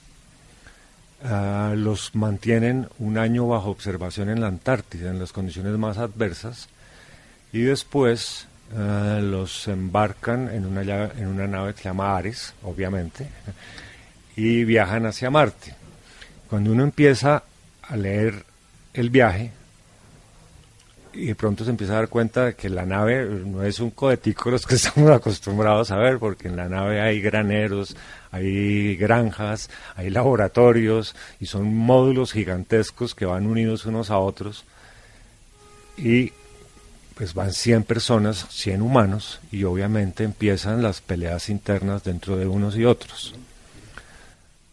Uh, 1.21 1.75
los 1.75 2.15
mantienen 2.15 2.87
un 2.97 3.17
año 3.17 3.45
bajo 3.47 3.69
observación 3.69 4.29
en 4.29 4.39
la 4.39 4.47
Antártida, 4.47 5.09
en 5.09 5.19
las 5.19 5.33
condiciones 5.33 5.77
más 5.77 5.97
adversas, 5.97 6.69
y 7.51 7.61
después 7.61 8.47
uh, 8.73 9.21
los 9.21 9.67
embarcan 9.67 10.49
en 10.53 10.65
una, 10.65 11.05
en 11.05 11.27
una 11.27 11.47
nave 11.47 11.73
que 11.73 11.79
se 11.79 11.89
llama 11.89 12.15
Ares, 12.15 12.53
obviamente, 12.63 13.27
y 14.35 14.63
viajan 14.63 15.05
hacia 15.05 15.29
Marte. 15.29 15.75
Cuando 16.49 16.71
uno 16.71 16.83
empieza 16.83 17.43
a 17.81 17.95
leer 17.95 18.43
el 18.93 19.09
viaje, 19.09 19.51
y 21.13 21.25
de 21.25 21.35
pronto 21.35 21.63
se 21.63 21.71
empieza 21.71 21.93
a 21.93 21.95
dar 21.97 22.07
cuenta 22.07 22.45
de 22.45 22.55
que 22.55 22.69
la 22.69 22.85
nave 22.85 23.25
no 23.25 23.63
es 23.63 23.79
un 23.79 23.89
cohetico 23.89 24.51
los 24.51 24.65
que 24.65 24.75
estamos 24.75 25.11
acostumbrados 25.11 25.91
a 25.91 25.97
ver, 25.97 26.19
porque 26.19 26.47
en 26.47 26.55
la 26.55 26.69
nave 26.69 27.01
hay 27.01 27.19
graneros, 27.19 27.95
hay 28.31 28.95
granjas, 28.95 29.69
hay 29.95 30.09
laboratorios 30.09 31.15
y 31.39 31.47
son 31.47 31.73
módulos 31.75 32.31
gigantescos 32.31 33.15
que 33.15 33.25
van 33.25 33.47
unidos 33.47 33.85
unos 33.85 34.11
a 34.11 34.19
otros 34.19 34.65
y 35.97 36.31
pues 37.19 37.35
van 37.35 37.53
100 37.53 37.83
personas, 37.83 38.47
100 38.49 38.81
humanos 38.81 39.39
y 39.51 39.63
obviamente 39.65 40.23
empiezan 40.23 40.81
las 40.81 41.01
peleas 41.01 41.49
internas 41.49 42.03
dentro 42.03 42.35
de 42.35 42.47
unos 42.47 42.75
y 42.75 42.85
otros. 42.85 43.35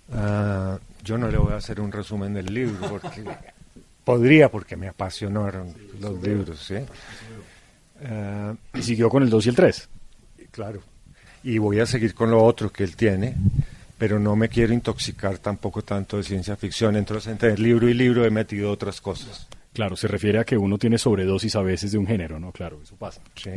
Uh, 0.08 0.78
yo 1.04 1.18
no 1.18 1.28
le 1.28 1.36
voy 1.36 1.52
a 1.52 1.56
hacer 1.56 1.78
un 1.80 1.92
resumen 1.92 2.32
del 2.32 2.46
libro 2.46 2.88
porque 2.88 3.22
podría 4.04 4.48
porque 4.50 4.76
me 4.76 4.88
apasionaron 4.88 5.74
los 6.00 6.22
libros. 6.22 6.64
¿sí? 6.64 6.76
Uh, 8.00 8.56
y 8.78 8.82
siguió 8.82 9.10
con 9.10 9.22
el 9.22 9.28
2 9.28 9.44
y 9.44 9.48
el 9.50 9.54
3. 9.54 9.88
Claro 10.50 10.80
y 11.46 11.58
voy 11.58 11.78
a 11.78 11.86
seguir 11.86 12.12
con 12.12 12.32
lo 12.32 12.42
otro 12.42 12.72
que 12.72 12.82
él 12.82 12.96
tiene, 12.96 13.36
pero 13.96 14.18
no 14.18 14.34
me 14.34 14.48
quiero 14.48 14.72
intoxicar 14.72 15.38
tampoco 15.38 15.82
tanto 15.82 16.16
de 16.16 16.24
ciencia 16.24 16.56
ficción. 16.56 16.96
Entonces, 16.96 17.30
entre 17.30 17.56
libro 17.56 17.88
y 17.88 17.94
libro 17.94 18.24
he 18.24 18.30
metido 18.30 18.72
otras 18.72 19.00
cosas. 19.00 19.46
Claro, 19.76 19.94
se 19.94 20.08
refiere 20.08 20.38
a 20.38 20.44
que 20.44 20.56
uno 20.56 20.78
tiene 20.78 20.96
sobredosis 20.96 21.54
a 21.54 21.60
veces 21.60 21.92
de 21.92 21.98
un 21.98 22.06
género, 22.06 22.40
¿no? 22.40 22.50
Claro, 22.50 22.80
eso 22.82 22.96
pasa. 22.96 23.20
Sí. 23.34 23.50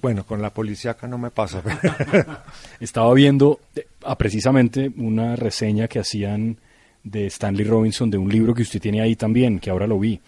Bueno, 0.00 0.24
con 0.24 0.40
la 0.40 0.50
policíaca 0.54 1.08
no 1.08 1.18
me 1.18 1.32
pasa. 1.32 1.60
Estaba 2.80 3.12
viendo 3.14 3.58
ah, 4.04 4.16
precisamente 4.16 4.92
una 4.96 5.34
reseña 5.34 5.88
que 5.88 5.98
hacían 5.98 6.60
de 7.02 7.26
Stanley 7.26 7.64
Robinson 7.64 8.08
de 8.08 8.16
un 8.16 8.28
libro 8.28 8.54
que 8.54 8.62
usted 8.62 8.80
tiene 8.80 9.00
ahí 9.00 9.16
también, 9.16 9.58
que 9.58 9.70
ahora 9.70 9.88
lo 9.88 9.98
vi, 9.98 10.20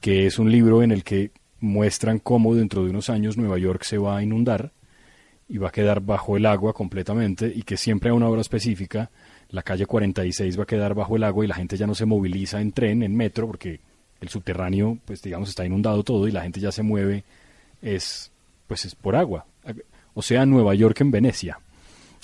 que 0.00 0.26
es 0.26 0.40
un 0.40 0.50
libro 0.50 0.82
en 0.82 0.90
el 0.90 1.04
que 1.04 1.30
muestran 1.60 2.18
cómo 2.18 2.56
dentro 2.56 2.82
de 2.82 2.90
unos 2.90 3.10
años 3.10 3.36
Nueva 3.36 3.58
York 3.58 3.84
se 3.84 3.96
va 3.96 4.16
a 4.16 4.24
inundar 4.24 4.72
y 5.48 5.58
va 5.58 5.68
a 5.68 5.72
quedar 5.72 6.00
bajo 6.00 6.36
el 6.36 6.46
agua 6.46 6.72
completamente 6.72 7.52
y 7.54 7.62
que 7.62 7.76
siempre 7.76 8.10
a 8.10 8.14
una 8.14 8.28
hora 8.28 8.40
específica 8.40 9.12
la 9.50 9.62
calle 9.62 9.86
46 9.86 10.58
va 10.58 10.64
a 10.64 10.66
quedar 10.66 10.94
bajo 10.94 11.14
el 11.14 11.22
agua 11.22 11.44
y 11.44 11.48
la 11.48 11.54
gente 11.54 11.76
ya 11.76 11.86
no 11.86 11.94
se 11.94 12.06
moviliza 12.06 12.60
en 12.60 12.72
tren, 12.72 13.04
en 13.04 13.16
metro, 13.16 13.46
porque 13.46 13.78
el 14.20 14.28
subterráneo, 14.28 14.98
pues 15.04 15.22
digamos, 15.22 15.48
está 15.48 15.64
inundado 15.64 16.02
todo 16.02 16.28
y 16.28 16.32
la 16.32 16.42
gente 16.42 16.60
ya 16.60 16.72
se 16.72 16.82
mueve, 16.82 17.24
es, 17.82 18.30
pues 18.66 18.84
es 18.84 18.94
por 18.94 19.16
agua. 19.16 19.46
O 20.14 20.22
sea, 20.22 20.46
Nueva 20.46 20.74
York 20.74 21.00
en 21.00 21.10
Venecia. 21.10 21.58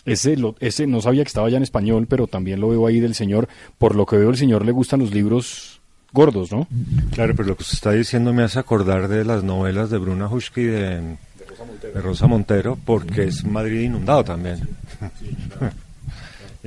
Ese, 0.05 0.37
lo, 0.37 0.55
ese 0.61 0.87
no 0.87 1.01
sabía 1.01 1.25
que 1.25 1.29
estaba 1.29 1.49
ya 1.51 1.57
en 1.57 1.63
español, 1.63 2.07
pero 2.09 2.27
también 2.27 2.61
lo 2.61 2.69
veo 2.69 2.87
ahí 2.87 3.01
del 3.01 3.15
señor. 3.15 3.49
Por 3.79 3.97
lo 3.97 4.07
que 4.07 4.17
veo, 4.17 4.31
el 4.31 4.37
señor 4.37 4.65
le 4.65 4.73
gustan 4.73 5.01
los 5.01 5.13
libros 5.13 5.81
gordos, 6.13 6.53
¿no? 6.53 6.69
Claro, 7.13 7.35
pero 7.35 7.49
lo 7.49 7.57
que 7.57 7.63
usted 7.63 7.75
está 7.75 7.93
diciendo 7.93 8.33
me 8.33 8.43
hace 8.43 8.59
acordar 8.59 9.09
de 9.09 9.25
las 9.25 9.43
novelas 9.43 9.91
de 9.91 9.99
Bruna 9.99 10.29
Hushki 10.29 10.63
de 10.63 11.17
de 11.83 12.01
Rosa 12.01 12.27
Montero, 12.27 12.79
porque 12.85 13.25
es 13.25 13.45
Madrid 13.45 13.83
inundado 13.83 14.25
también. 14.25 14.69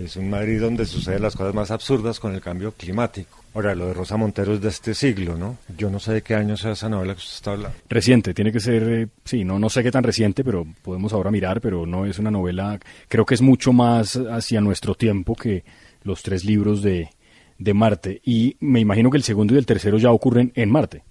Es 0.05 0.15
un 0.15 0.29
Madrid 0.29 0.61
donde 0.61 0.85
suceden 0.85 1.21
las 1.21 1.35
cosas 1.35 1.53
más 1.53 1.71
absurdas 1.71 2.19
con 2.19 2.33
el 2.33 2.41
cambio 2.41 2.71
climático. 2.71 3.43
Ahora, 3.53 3.73
lo 3.73 3.87
de 3.87 3.93
Rosa 3.93 4.15
Montero 4.15 4.53
es 4.53 4.61
de 4.61 4.69
este 4.69 4.93
siglo, 4.93 5.35
¿no? 5.35 5.57
Yo 5.77 5.89
no 5.89 5.99
sé 5.99 6.13
de 6.13 6.21
qué 6.21 6.35
año 6.35 6.55
sea 6.55 6.71
esa 6.71 6.87
novela 6.87 7.13
que 7.13 7.19
usted 7.19 7.33
está 7.33 7.51
hablando. 7.51 7.77
Reciente, 7.89 8.33
tiene 8.33 8.51
que 8.51 8.59
ser, 8.59 8.83
eh, 8.83 9.07
sí, 9.25 9.43
no, 9.43 9.57
no 9.57 9.69
sé 9.69 9.81
qué 9.81 9.91
tan 9.91 10.03
reciente, 10.03 10.43
pero 10.43 10.65
podemos 10.83 11.13
ahora 11.13 11.31
mirar, 11.31 11.59
pero 11.59 11.85
no 11.85 12.05
es 12.05 12.19
una 12.19 12.31
novela, 12.31 12.79
creo 13.07 13.25
que 13.25 13.33
es 13.33 13.41
mucho 13.41 13.73
más 13.73 14.15
hacia 14.15 14.61
nuestro 14.61 14.95
tiempo 14.95 15.35
que 15.35 15.63
los 16.03 16.21
tres 16.21 16.45
libros 16.45 16.83
de, 16.83 17.09
de 17.57 17.73
Marte. 17.73 18.21
Y 18.23 18.55
me 18.59 18.79
imagino 18.79 19.09
que 19.09 19.17
el 19.17 19.23
segundo 19.23 19.55
y 19.55 19.57
el 19.57 19.65
tercero 19.65 19.97
ya 19.97 20.11
ocurren 20.11 20.51
en 20.55 20.69
Marte 20.69 21.03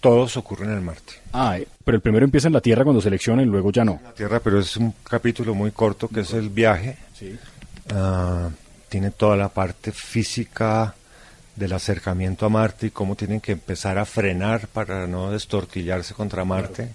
todos 0.00 0.36
ocurren 0.36 0.70
en 0.70 0.84
Marte. 0.84 1.14
Ah, 1.32 1.58
eh, 1.58 1.68
pero 1.84 1.96
el 1.96 2.02
primero 2.02 2.24
empieza 2.24 2.48
en 2.48 2.54
la 2.54 2.60
Tierra 2.60 2.84
cuando 2.84 3.00
selecciona 3.02 3.42
y 3.42 3.46
luego 3.46 3.70
ya 3.70 3.84
no. 3.84 4.00
La 4.02 4.14
Tierra, 4.14 4.40
pero 4.40 4.58
es 4.58 4.76
un 4.76 4.94
capítulo 5.04 5.54
muy 5.54 5.70
corto 5.70 6.08
que 6.08 6.20
es 6.20 6.32
el 6.32 6.48
viaje. 6.48 6.96
Sí. 7.14 7.36
Uh, 7.92 8.50
tiene 8.88 9.10
toda 9.10 9.36
la 9.36 9.48
parte 9.48 9.92
física 9.92 10.94
del 11.56 11.72
acercamiento 11.72 12.46
a 12.46 12.48
Marte 12.48 12.88
y 12.88 12.90
cómo 12.90 13.16
tienen 13.16 13.40
que 13.40 13.52
empezar 13.52 13.98
a 13.98 14.04
frenar 14.04 14.68
para 14.68 15.06
no 15.06 15.30
destortillarse 15.30 16.14
contra 16.14 16.44
Marte. 16.44 16.94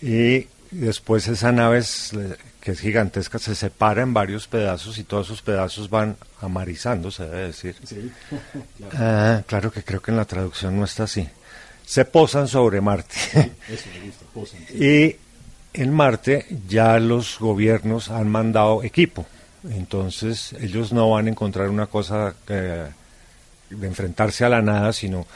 Claro. 0.00 0.14
Y 0.14 0.48
después 0.70 1.28
esa 1.28 1.52
nave, 1.52 1.78
es, 1.78 2.12
que 2.60 2.72
es 2.72 2.80
gigantesca, 2.80 3.38
se 3.38 3.54
separa 3.54 4.02
en 4.02 4.14
varios 4.14 4.46
pedazos 4.48 4.98
y 4.98 5.04
todos 5.04 5.26
esos 5.26 5.42
pedazos 5.42 5.88
van 5.90 6.16
amarizando, 6.40 7.10
se 7.10 7.24
debe 7.24 7.46
decir. 7.48 7.76
Sí. 7.84 8.10
claro. 8.90 9.38
Uh, 9.38 9.42
claro 9.44 9.72
que 9.72 9.84
creo 9.84 10.00
que 10.00 10.10
en 10.10 10.16
la 10.16 10.24
traducción 10.24 10.78
no 10.78 10.84
está 10.84 11.04
así 11.04 11.28
se 11.84 12.04
posan 12.04 12.48
sobre 12.48 12.80
Marte. 12.80 13.16
Eso 13.68 13.84
me 13.92 14.06
gusta, 14.06 14.24
posan, 14.32 14.60
sí. 14.68 14.76
Y 14.84 15.16
en 15.74 15.92
Marte 15.92 16.46
ya 16.66 16.98
los 16.98 17.38
gobiernos 17.38 18.10
han 18.10 18.30
mandado 18.30 18.82
equipo. 18.82 19.26
Entonces 19.70 20.54
ellos 20.54 20.92
no 20.92 21.10
van 21.10 21.26
a 21.26 21.30
encontrar 21.30 21.68
una 21.68 21.86
cosa 21.86 22.34
eh, 22.48 22.88
de 23.70 23.86
enfrentarse 23.86 24.44
a 24.44 24.48
la 24.48 24.62
nada, 24.62 24.92
sino 24.92 25.26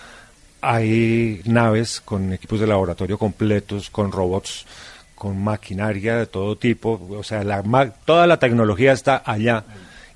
hay 0.61 1.43
naves 1.45 2.01
con 2.01 2.33
equipos 2.33 2.61
de 2.61 2.67
laboratorio 2.67 3.19
completos, 3.19 3.91
con 3.91 4.11
robots, 4.11 4.67
con 5.15 5.43
maquinaria 5.43 6.17
de 6.17 6.27
todo 6.27 6.57
tipo, 6.57 7.01
o 7.11 7.23
sea, 7.23 7.45
la, 7.45 7.63
toda 8.05 8.27
la 8.27 8.39
tecnología 8.39 8.93
está 8.93 9.23
allá 9.25 9.65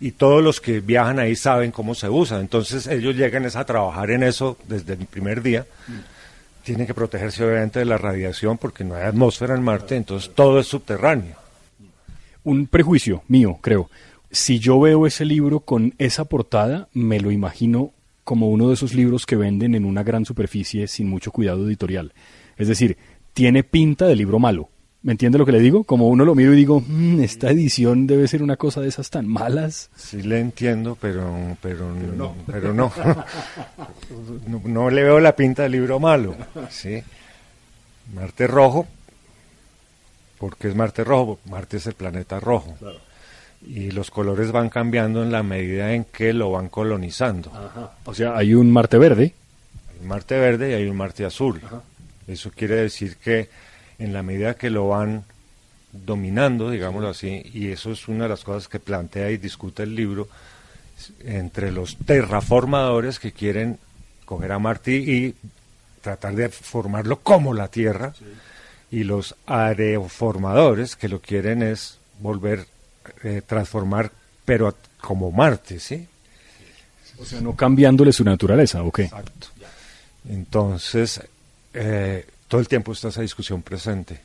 y 0.00 0.12
todos 0.12 0.42
los 0.42 0.60
que 0.60 0.80
viajan 0.80 1.18
ahí 1.18 1.36
saben 1.36 1.70
cómo 1.70 1.94
se 1.94 2.08
usa. 2.08 2.40
Entonces 2.40 2.86
ellos 2.86 3.14
llegan 3.16 3.46
a 3.46 3.64
trabajar 3.64 4.10
en 4.10 4.22
eso 4.22 4.56
desde 4.66 4.94
el 4.94 5.06
primer 5.06 5.42
día. 5.42 5.66
Tienen 6.64 6.86
que 6.86 6.94
protegerse 6.94 7.44
obviamente 7.44 7.78
de 7.78 7.84
la 7.84 7.98
radiación 7.98 8.58
porque 8.58 8.82
no 8.82 8.94
hay 8.94 9.04
atmósfera 9.04 9.54
en 9.54 9.62
Marte, 9.62 9.96
entonces 9.96 10.32
todo 10.34 10.60
es 10.60 10.66
subterráneo. 10.66 11.36
Un 12.44 12.66
prejuicio 12.66 13.22
mío, 13.28 13.58
creo. 13.60 13.90
Si 14.30 14.58
yo 14.58 14.78
veo 14.80 15.06
ese 15.06 15.24
libro 15.24 15.60
con 15.60 15.94
esa 15.98 16.24
portada, 16.24 16.88
me 16.92 17.20
lo 17.20 17.30
imagino 17.30 17.92
como 18.24 18.48
uno 18.48 18.68
de 18.68 18.74
esos 18.74 18.94
libros 18.94 19.26
que 19.26 19.36
venden 19.36 19.74
en 19.74 19.84
una 19.84 20.02
gran 20.02 20.24
superficie 20.24 20.86
sin 20.86 21.08
mucho 21.08 21.32
cuidado 21.32 21.66
editorial. 21.66 22.12
Es 22.56 22.68
decir, 22.68 22.96
tiene 23.34 23.64
pinta 23.64 24.06
de 24.06 24.14
libro 24.16 24.38
malo. 24.38 24.68
¿Me 25.02 25.12
entiende 25.12 25.38
lo 25.38 25.46
que 25.46 25.52
le 25.52 25.60
digo? 25.60 25.84
Como 25.84 26.08
uno 26.08 26.26
lo 26.26 26.34
miro 26.34 26.52
y 26.52 26.56
digo, 26.56 26.82
"Mm, 26.86 27.20
esta 27.22 27.50
edición 27.50 28.06
debe 28.06 28.28
ser 28.28 28.42
una 28.42 28.56
cosa 28.56 28.82
de 28.82 28.88
esas 28.88 29.08
tan 29.08 29.26
malas. 29.26 29.90
Sí 29.96 30.22
le 30.22 30.40
entiendo, 30.40 30.96
pero 31.00 31.56
pero 31.62 31.90
no, 31.94 32.34
pero 32.46 32.74
no. 32.74 32.92
no, 34.46 34.60
no 34.64 34.90
le 34.90 35.02
veo 35.02 35.18
la 35.18 35.34
pinta 35.34 35.62
del 35.62 35.72
libro 35.72 35.98
malo, 35.98 36.36
sí. 36.68 37.02
Marte 38.14 38.46
rojo, 38.46 38.86
porque 40.40 40.68
es 40.68 40.74
Marte 40.74 41.04
rojo, 41.04 41.38
Marte 41.44 41.76
es 41.76 41.86
el 41.86 41.92
planeta 41.92 42.40
rojo. 42.40 42.74
Y 43.64 43.90
los 43.90 44.10
colores 44.10 44.50
van 44.52 44.70
cambiando 44.70 45.22
en 45.22 45.30
la 45.30 45.42
medida 45.42 45.92
en 45.92 46.04
que 46.04 46.32
lo 46.32 46.50
van 46.50 46.70
colonizando. 46.70 47.52
O 48.06 48.14
sea, 48.14 48.34
hay 48.36 48.54
un 48.54 48.72
Marte 48.72 48.96
verde. 48.96 49.34
Hay 49.90 49.98
un 50.00 50.08
Marte 50.08 50.38
verde 50.38 50.70
y 50.70 50.74
hay 50.74 50.88
un 50.88 50.96
Marte 50.96 51.26
azul. 51.26 51.60
Eso 52.26 52.50
quiere 52.56 52.76
decir 52.76 53.18
que 53.18 53.50
en 53.98 54.14
la 54.14 54.22
medida 54.22 54.54
que 54.54 54.70
lo 54.70 54.88
van 54.88 55.24
dominando, 55.92 56.70
digámoslo 56.70 57.10
así, 57.10 57.42
y 57.52 57.68
eso 57.68 57.92
es 57.92 58.08
una 58.08 58.24
de 58.24 58.30
las 58.30 58.42
cosas 58.42 58.66
que 58.66 58.80
plantea 58.80 59.30
y 59.30 59.36
discute 59.36 59.82
el 59.82 59.94
libro, 59.94 60.26
entre 61.24 61.70
los 61.70 61.98
terraformadores 61.98 63.18
que 63.18 63.32
quieren 63.32 63.78
coger 64.24 64.52
a 64.52 64.58
Marte 64.58 64.92
y 64.92 65.34
tratar 66.00 66.34
de 66.34 66.48
formarlo 66.48 67.20
como 67.20 67.52
la 67.52 67.68
Tierra, 67.68 68.14
y 68.90 69.04
los 69.04 69.34
aeroformadores 69.46 70.96
que 70.96 71.08
lo 71.08 71.20
quieren 71.20 71.62
es 71.62 71.98
volver, 72.20 72.66
eh, 73.22 73.42
transformar, 73.46 74.10
pero 74.44 74.68
a- 74.68 74.74
como 75.00 75.30
Marte, 75.30 75.78
¿sí? 75.80 76.06
O 77.18 77.24
sea, 77.24 77.40
no 77.40 77.54
cambiándole 77.54 78.12
su 78.12 78.24
naturaleza, 78.24 78.82
¿o 78.82 78.90
qué? 78.90 79.04
Exacto. 79.04 79.48
Entonces, 80.28 81.20
eh, 81.74 82.26
todo 82.48 82.60
el 82.60 82.68
tiempo 82.68 82.92
está 82.92 83.08
esa 83.08 83.22
discusión 83.22 83.62
presente 83.62 84.20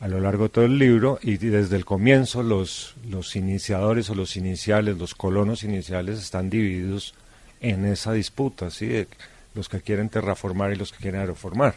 a 0.00 0.08
lo 0.08 0.20
largo 0.20 0.44
de 0.44 0.48
todo 0.50 0.64
el 0.64 0.76
libro 0.78 1.18
y 1.22 1.36
desde 1.38 1.76
el 1.76 1.84
comienzo 1.84 2.42
los, 2.42 2.94
los 3.08 3.36
iniciadores 3.36 4.10
o 4.10 4.14
los 4.14 4.36
iniciales, 4.36 4.98
los 4.98 5.14
colonos 5.14 5.62
iniciales 5.62 6.18
están 6.18 6.50
divididos 6.50 7.14
en 7.60 7.86
esa 7.86 8.12
disputa, 8.12 8.70
¿sí? 8.70 8.86
de 8.86 9.08
los 9.54 9.68
que 9.68 9.80
quieren 9.80 10.08
terraformar 10.10 10.72
y 10.72 10.76
los 10.76 10.92
que 10.92 10.98
quieren 10.98 11.20
aeroformar. 11.20 11.76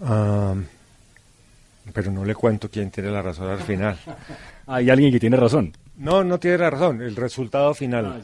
Ah, 0.00 0.54
pero 1.92 2.10
no 2.10 2.24
le 2.24 2.34
cuento 2.34 2.70
quién 2.70 2.90
tiene 2.90 3.10
la 3.10 3.22
razón 3.22 3.48
al 3.50 3.60
final. 3.60 3.96
Hay 4.66 4.90
alguien 4.90 5.12
que 5.12 5.20
tiene 5.20 5.36
razón. 5.36 5.72
No, 5.96 6.24
no 6.24 6.38
tiene 6.38 6.58
razón, 6.58 7.02
el 7.02 7.16
resultado 7.16 7.74
final. 7.74 8.22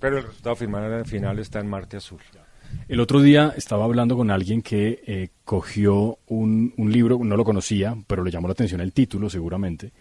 Pero 0.00 0.18
el 0.18 0.24
resultado 0.24 0.56
final, 0.56 0.92
al 0.92 1.06
final 1.06 1.38
está 1.38 1.60
en 1.60 1.68
Marte 1.68 1.96
Azul. 1.96 2.20
El 2.88 3.00
otro 3.00 3.20
día 3.20 3.54
estaba 3.56 3.84
hablando 3.84 4.16
con 4.16 4.30
alguien 4.30 4.60
que 4.62 5.02
eh, 5.06 5.28
cogió 5.44 6.18
un, 6.26 6.74
un 6.76 6.92
libro, 6.92 7.18
no 7.22 7.36
lo 7.36 7.44
conocía, 7.44 7.96
pero 8.06 8.24
le 8.24 8.30
llamó 8.30 8.48
la 8.48 8.52
atención 8.52 8.80
el 8.80 8.92
título 8.92 9.30
seguramente, 9.30 9.92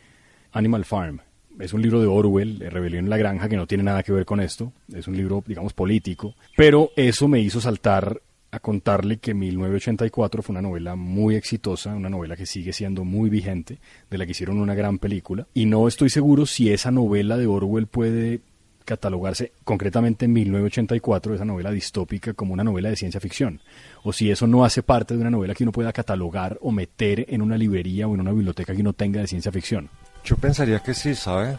Animal 0.52 0.86
Farm. 0.86 1.20
Es 1.60 1.74
un 1.74 1.82
libro 1.82 2.02
de 2.02 2.08
Orwell, 2.08 2.60
Rebelión 2.60 3.06
en 3.06 3.10
la 3.10 3.18
Granja, 3.18 3.48
que 3.48 3.58
no 3.58 3.68
tiene 3.68 3.84
nada 3.84 4.02
que 4.02 4.12
ver 4.12 4.26
con 4.26 4.40
esto. 4.40 4.74
Es 4.92 5.08
un 5.08 5.16
libro, 5.16 5.44
digamos, 5.46 5.74
político. 5.74 6.34
Pero 6.58 6.92
eso 6.96 7.28
me 7.28 7.40
hizo 7.40 7.62
saltar 7.62 8.20
a 8.54 8.60
contarle 8.60 9.18
que 9.18 9.34
1984 9.34 10.44
fue 10.44 10.54
una 10.54 10.62
novela 10.62 10.96
muy 10.96 11.36
exitosa, 11.36 11.96
una 11.96 12.10
novela 12.10 12.36
que 12.36 12.46
sigue 12.46 12.72
siendo 12.72 13.04
muy 13.04 13.32
vigente, 13.32 13.80
de 14.12 14.18
la 14.20 14.28
que 14.28 14.32
hicieron 14.32 14.60
una 14.60 14.76
gran 14.76 15.00
película. 15.00 15.48
Y 15.56 15.66
no 15.66 15.88
estoy 15.88 16.12
seguro 16.12 16.46
si 16.46 16.72
esa 16.72 16.92
novela 16.92 17.36
de 17.36 17.48
Orwell 17.48 17.88
puede 17.88 18.42
catalogarse 18.86 19.54
concretamente 19.64 20.26
en 20.26 20.34
1984, 20.34 21.34
esa 21.34 21.46
novela 21.46 21.72
distópica, 21.72 22.36
como 22.36 22.54
una 22.54 22.64
novela 22.64 22.90
de 22.90 22.96
ciencia 22.96 23.20
ficción, 23.20 23.60
o 24.04 24.14
si 24.14 24.30
eso 24.30 24.46
no 24.46 24.64
hace 24.64 24.84
parte 24.84 25.16
de 25.16 25.22
una 25.22 25.32
novela 25.32 25.56
que 25.56 25.64
uno 25.64 25.72
pueda 25.72 25.92
catalogar 25.92 26.60
o 26.62 26.72
meter 26.72 27.26
en 27.30 27.42
una 27.42 27.58
librería 27.58 28.08
o 28.08 28.14
en 28.14 28.22
una 28.22 28.34
biblioteca 28.34 28.76
que 28.76 28.82
uno 28.82 28.94
tenga 28.94 29.20
de 29.20 29.26
ciencia 29.26 29.52
ficción. 29.52 29.90
Yo 30.24 30.38
pensaría 30.38 30.78
que 30.78 30.94
sí, 30.94 31.16
¿sabe? 31.16 31.58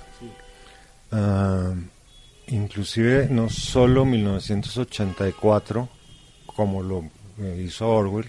Ah, 1.10 1.74
inclusive 2.46 3.26
no 3.32 3.48
solo 3.48 4.04
1984, 4.04 5.88
como 6.54 6.82
lo 6.82 7.04
eh, 7.40 7.64
hizo 7.66 7.88
Orwell, 7.88 8.26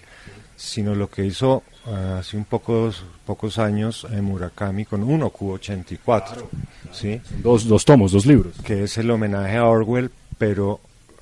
sino 0.56 0.94
lo 0.94 1.08
que 1.10 1.24
hizo 1.24 1.62
ah, 1.86 2.18
hace 2.20 2.36
un 2.36 2.44
pocos, 2.44 3.04
pocos 3.24 3.58
años 3.58 4.06
en 4.10 4.24
Murakami 4.24 4.84
con 4.84 5.06
1Q84, 5.06 6.44
¿sí? 6.92 7.20
Dos, 7.42 7.66
dos 7.66 7.84
tomos, 7.84 8.12
dos 8.12 8.26
libros. 8.26 8.54
que 8.64 8.84
es 8.84 8.96
el 8.98 9.10
homenaje 9.10 9.56
a 9.56 9.64
Orwell, 9.66 10.10
pero 10.38 10.80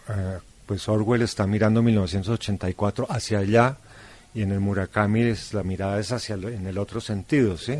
eh, 0.08 0.38
pues 0.66 0.88
Orwell 0.88 1.22
está 1.22 1.46
mirando 1.46 1.82
1984 1.82 3.06
hacia 3.10 3.38
allá 3.38 3.76
y 4.34 4.42
en 4.42 4.52
el 4.52 4.60
Murakami 4.60 5.22
es, 5.22 5.52
la 5.54 5.62
mirada 5.62 5.98
es 6.00 6.10
hacia 6.12 6.36
lo- 6.36 6.48
en 6.48 6.66
el 6.66 6.78
otro 6.78 7.00
sentido, 7.00 7.56
¿sí? 7.58 7.74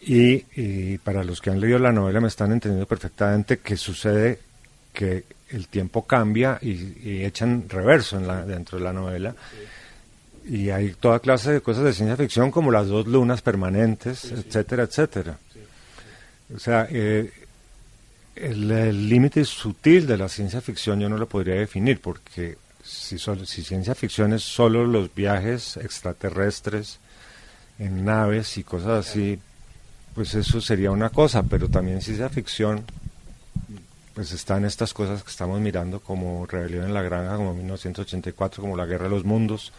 Y, 0.00 0.44
y 0.54 0.98
para 0.98 1.24
los 1.24 1.40
que 1.40 1.50
han 1.50 1.60
leído 1.60 1.78
la 1.78 1.90
novela 1.92 2.20
me 2.20 2.28
están 2.28 2.52
entendiendo 2.52 2.86
perfectamente 2.86 3.58
que 3.58 3.76
sucede 3.76 4.38
que 4.92 5.24
el 5.50 5.68
tiempo 5.68 6.06
cambia 6.06 6.58
y, 6.60 6.70
y 7.04 7.24
echan 7.24 7.68
reverso 7.68 8.16
en 8.18 8.26
la, 8.26 8.44
dentro 8.44 8.78
de 8.78 8.84
la 8.84 8.92
novela. 8.92 9.34
Y 10.48 10.70
hay 10.70 10.92
toda 10.94 11.18
clase 11.20 11.52
de 11.52 11.60
cosas 11.60 11.84
de 11.84 11.92
ciencia 11.92 12.16
ficción 12.16 12.50
como 12.50 12.70
las 12.70 12.86
dos 12.88 13.06
lunas 13.06 13.42
permanentes, 13.42 14.24
etcétera, 14.30 14.84
etcétera. 14.84 15.38
O 16.54 16.58
sea, 16.58 16.86
eh, 16.90 17.32
el 18.36 18.70
el 18.70 19.08
límite 19.08 19.44
sutil 19.44 20.06
de 20.06 20.16
la 20.18 20.28
ciencia 20.28 20.60
ficción 20.60 21.00
yo 21.00 21.08
no 21.08 21.16
lo 21.18 21.26
podría 21.28 21.54
definir 21.56 22.00
porque 22.00 22.56
si, 22.84 23.18
solo- 23.18 23.44
si 23.46 23.62
ciencia 23.64 23.94
ficción 23.94 24.32
es 24.34 24.42
solo 24.44 24.86
los 24.86 25.12
viajes 25.14 25.76
extraterrestres 25.78 26.98
en 27.78 28.04
naves 28.04 28.56
y 28.58 28.62
cosas 28.62 29.06
así, 29.08 29.38
pues 30.14 30.34
eso 30.34 30.60
sería 30.60 30.90
una 30.92 31.10
cosa, 31.10 31.42
pero 31.42 31.68
también 31.68 32.00
ciencia 32.02 32.28
ficción 32.28 32.84
pues 34.16 34.32
están 34.32 34.64
estas 34.64 34.94
cosas 34.94 35.22
que 35.22 35.28
estamos 35.28 35.60
mirando 35.60 36.00
como 36.00 36.46
Rebelión 36.46 36.86
en 36.86 36.94
la 36.94 37.02
Granja, 37.02 37.36
como 37.36 37.52
1984, 37.52 38.62
como 38.62 38.74
la 38.74 38.86
Guerra 38.86 39.04
de 39.04 39.10
los 39.10 39.26
Mundos, 39.26 39.74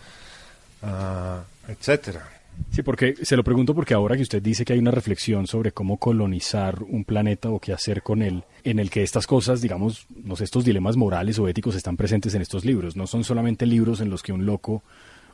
ah, 0.84 1.41
etcétera. 1.67 2.30
Sí, 2.69 2.84
porque 2.84 3.15
se 3.23 3.36
lo 3.36 3.43
pregunto 3.43 3.73
porque 3.73 3.95
ahora 3.95 4.15
que 4.15 4.21
usted 4.21 4.39
dice 4.39 4.63
que 4.63 4.73
hay 4.73 4.80
una 4.80 4.91
reflexión 4.91 5.47
sobre 5.47 5.71
cómo 5.71 5.97
colonizar 5.97 6.84
un 6.84 7.04
planeta 7.04 7.50
o 7.50 7.60
qué 7.60 7.73
hacer 7.73 8.04
con 8.04 8.21
él, 8.21 8.43
en 8.63 8.78
el 8.78 8.91
que 8.91 9.02
estas 9.02 9.26
cosas, 9.26 9.60
digamos, 9.60 10.06
no 10.23 10.36
sé, 10.36 10.43
estos 10.43 10.63
dilemas 10.63 10.97
morales 10.97 11.39
o 11.39 11.47
éticos 11.47 11.76
están 11.76 11.97
presentes 11.97 12.36
en 12.36 12.43
estos 12.43 12.63
libros. 12.63 12.95
No 12.95 13.08
son 13.08 13.23
solamente 13.23 13.65
libros 13.65 14.02
en 14.02 14.12
los 14.12 14.21
que 14.21 14.34
un 14.34 14.45
loco 14.45 14.84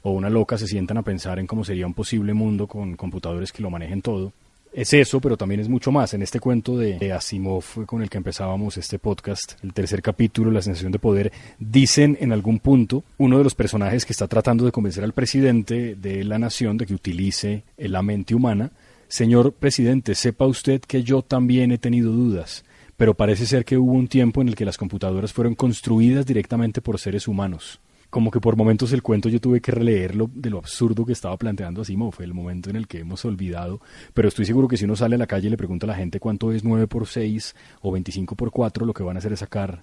o 0.02 0.12
una 0.12 0.30
loca 0.30 0.58
se 0.58 0.68
sientan 0.68 0.98
a 0.98 1.04
pensar 1.04 1.40
en 1.40 1.48
cómo 1.48 1.66
sería 1.66 1.88
un 1.88 1.94
posible 1.94 2.34
mundo 2.34 2.68
con 2.68 2.96
computadores 2.96 3.52
que 3.52 3.64
lo 3.64 3.70
manejen 3.70 4.02
todo. 4.02 4.32
Es 4.74 4.92
eso, 4.94 5.22
pero 5.22 5.38
también 5.38 5.62
es 5.62 5.70
mucho 5.70 5.92
más. 5.92 6.16
En 6.16 6.24
este 6.24 6.40
cuento 6.40 6.76
de 6.76 6.98
de 6.98 7.14
Asimov 7.14 7.86
con 7.86 8.02
el 8.02 8.10
que 8.10 8.18
empezábamos 8.18 8.76
este 8.78 8.98
podcast, 8.98 9.54
el 9.64 9.72
tercer 9.72 10.02
capítulo, 10.02 10.50
La 10.50 10.64
sensación 10.64 10.92
de 10.92 10.98
poder, 10.98 11.32
dicen 11.60 12.18
en 12.20 12.32
algún 12.32 12.58
punto 12.58 13.04
uno 13.20 13.38
de 13.38 13.44
los 13.44 13.54
personajes 13.54 14.04
que 14.04 14.14
está 14.14 14.28
tratando 14.28 14.66
de 14.66 14.72
convencer 14.72 15.04
al 15.04 15.14
presidente 15.14 15.94
de 15.94 16.24
la 16.24 16.40
nación 16.40 16.78
de 16.78 16.88
que 16.88 16.96
utilice 16.96 17.62
la 17.78 18.02
mente 18.02 18.34
humana, 18.34 18.72
señor 19.08 19.54
presidente, 19.54 20.16
sepa 20.16 20.48
usted 20.48 20.82
que 20.82 21.04
yo 21.04 21.22
también 21.22 21.72
he 21.72 21.78
tenido 21.78 22.12
dudas, 22.12 22.66
pero 22.98 23.14
parece 23.14 23.46
ser 23.46 23.66
que 23.66 23.78
hubo 23.78 23.92
un 23.92 24.08
tiempo 24.08 24.42
en 24.42 24.48
el 24.48 24.56
que 24.56 24.66
las 24.66 24.78
computadoras 24.78 25.34
fueron 25.34 25.54
construidas 25.54 26.26
directamente 26.26 26.82
por 26.82 27.00
seres 27.00 27.28
humanos 27.28 27.80
como 28.14 28.30
que 28.30 28.40
por 28.40 28.56
momentos 28.56 28.94
el 28.94 29.02
cuento 29.02 29.28
yo 29.28 29.42
tuve 29.42 29.60
que 29.60 29.72
releerlo 29.72 30.30
de 30.36 30.52
lo 30.52 30.60
absurdo 30.60 31.04
que 31.04 31.14
estaba 31.14 31.36
planteando 31.36 31.82
Asimov, 31.82 32.14
fue 32.14 32.26
el 32.26 32.36
momento 32.36 32.70
en 32.70 32.76
el 32.76 32.88
que 32.88 33.00
hemos 33.00 33.26
olvidado, 33.26 33.82
pero 34.14 34.28
estoy 34.28 34.46
seguro 34.46 34.68
que 34.68 34.78
si 34.78 34.86
uno 34.86 34.96
sale 34.96 35.16
a 35.16 35.18
la 35.18 35.26
calle 35.26 35.48
y 35.48 35.50
le 35.50 35.58
pregunta 35.58 35.88
a 35.88 35.90
la 35.90 35.96
gente 35.96 36.20
cuánto 36.20 36.52
es 36.52 36.64
9 36.64 36.86
por 36.86 37.08
6 37.08 37.56
o 37.82 37.92
25 37.92 38.36
por 38.36 38.52
4, 38.52 38.86
lo 38.86 38.94
que 38.94 39.02
van 39.02 39.16
a 39.16 39.20
hacer 39.20 39.34
es 39.34 39.40
sacar 39.40 39.82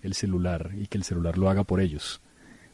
el 0.00 0.14
celular 0.14 0.70
y 0.80 0.86
que 0.86 0.96
el 0.96 1.02
celular 1.02 1.36
lo 1.36 1.50
haga 1.50 1.64
por 1.64 1.80
ellos, 1.80 2.20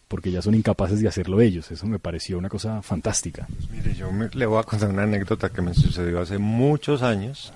porque 0.09 0.31
ya 0.31 0.43
son 0.43 0.55
incapaces 0.55 1.01
de 1.01 1.09
hacerlo 1.09 1.41
ellos, 1.41 1.71
eso 1.71 1.87
me 1.87 1.99
pareció 1.99 2.37
una 2.37 2.51
cosa 2.51 2.83
fantástica. 2.83 3.47
Pues 3.49 3.71
mire, 3.71 3.95
yo 3.95 4.11
le 4.13 4.45
voy 4.45 4.61
a 4.61 4.65
contar 4.65 4.91
una 4.91 5.05
anécdota 5.05 5.49
que 5.49 5.63
me 5.63 5.73
sucedió 5.73 6.21
hace 6.21 6.37
muchos 6.37 7.03
años, 7.03 7.55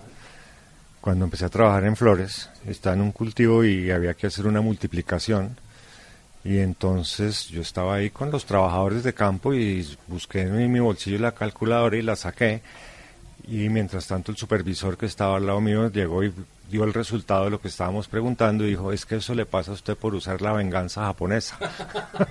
cuando 1.03 1.27
empecé 1.27 1.45
a 1.45 1.51
trabajar 1.51 1.85
en 1.85 1.97
flores. 1.97 2.49
Estaba 2.65 2.95
en 2.95 3.03
un 3.03 3.13
cultivo 3.13 3.63
y 3.63 3.91
había 3.91 4.15
que 4.15 4.29
hacer 4.29 4.47
una 4.47 4.63
multiplicación. 4.63 5.57
Y 6.45 6.59
entonces 6.59 7.49
yo 7.49 7.63
estaba 7.63 7.95
ahí 7.95 8.11
con 8.11 8.31
los 8.31 8.45
trabajadores 8.45 9.05
de 9.05 9.15
campo 9.15 9.55
y 9.55 9.87
busqué 10.09 10.43
en 10.43 10.73
mi 10.73 10.81
bolsillo 10.81 11.19
la 11.19 11.33
calculadora 11.33 11.97
y 11.97 12.03
la 12.03 12.17
saqué. 12.17 12.63
Y 13.47 13.69
mientras 13.69 14.07
tanto 14.07 14.31
el 14.33 14.39
supervisor 14.39 14.97
que 14.97 15.07
estaba 15.07 15.37
al 15.37 15.47
lado 15.47 15.61
mío 15.61 15.91
llegó 15.91 16.23
y 16.25 16.33
dio 16.71 16.85
el 16.85 16.95
resultado 16.95 17.45
de 17.45 17.51
lo 17.51 17.61
que 17.61 17.69
estábamos 17.69 18.09
preguntando 18.09 18.65
y 18.65 18.71
dijo, 18.71 18.93
es 18.93 19.05
que 19.05 19.17
eso 19.17 19.35
le 19.35 19.47
pasa 19.47 19.73
a 19.73 19.75
usted 19.75 19.97
por 19.97 20.15
usar 20.15 20.41
la 20.43 20.53
venganza 20.53 21.05
japonesa. 21.05 21.59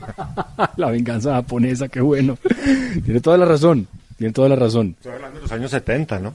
la 0.77 0.89
venganza 0.89 1.35
japonesa, 1.35 1.87
qué 1.87 2.01
bueno. 2.01 2.37
Tiene 3.05 3.19
toda 3.21 3.37
la 3.37 3.45
razón, 3.45 3.87
tiene 4.17 4.33
toda 4.33 4.49
la 4.49 4.55
razón. 4.55 4.95
Estoy 4.97 5.13
hablando 5.13 5.37
de 5.37 5.41
los 5.43 5.51
años 5.51 5.71
70, 5.71 6.19
¿no? 6.19 6.33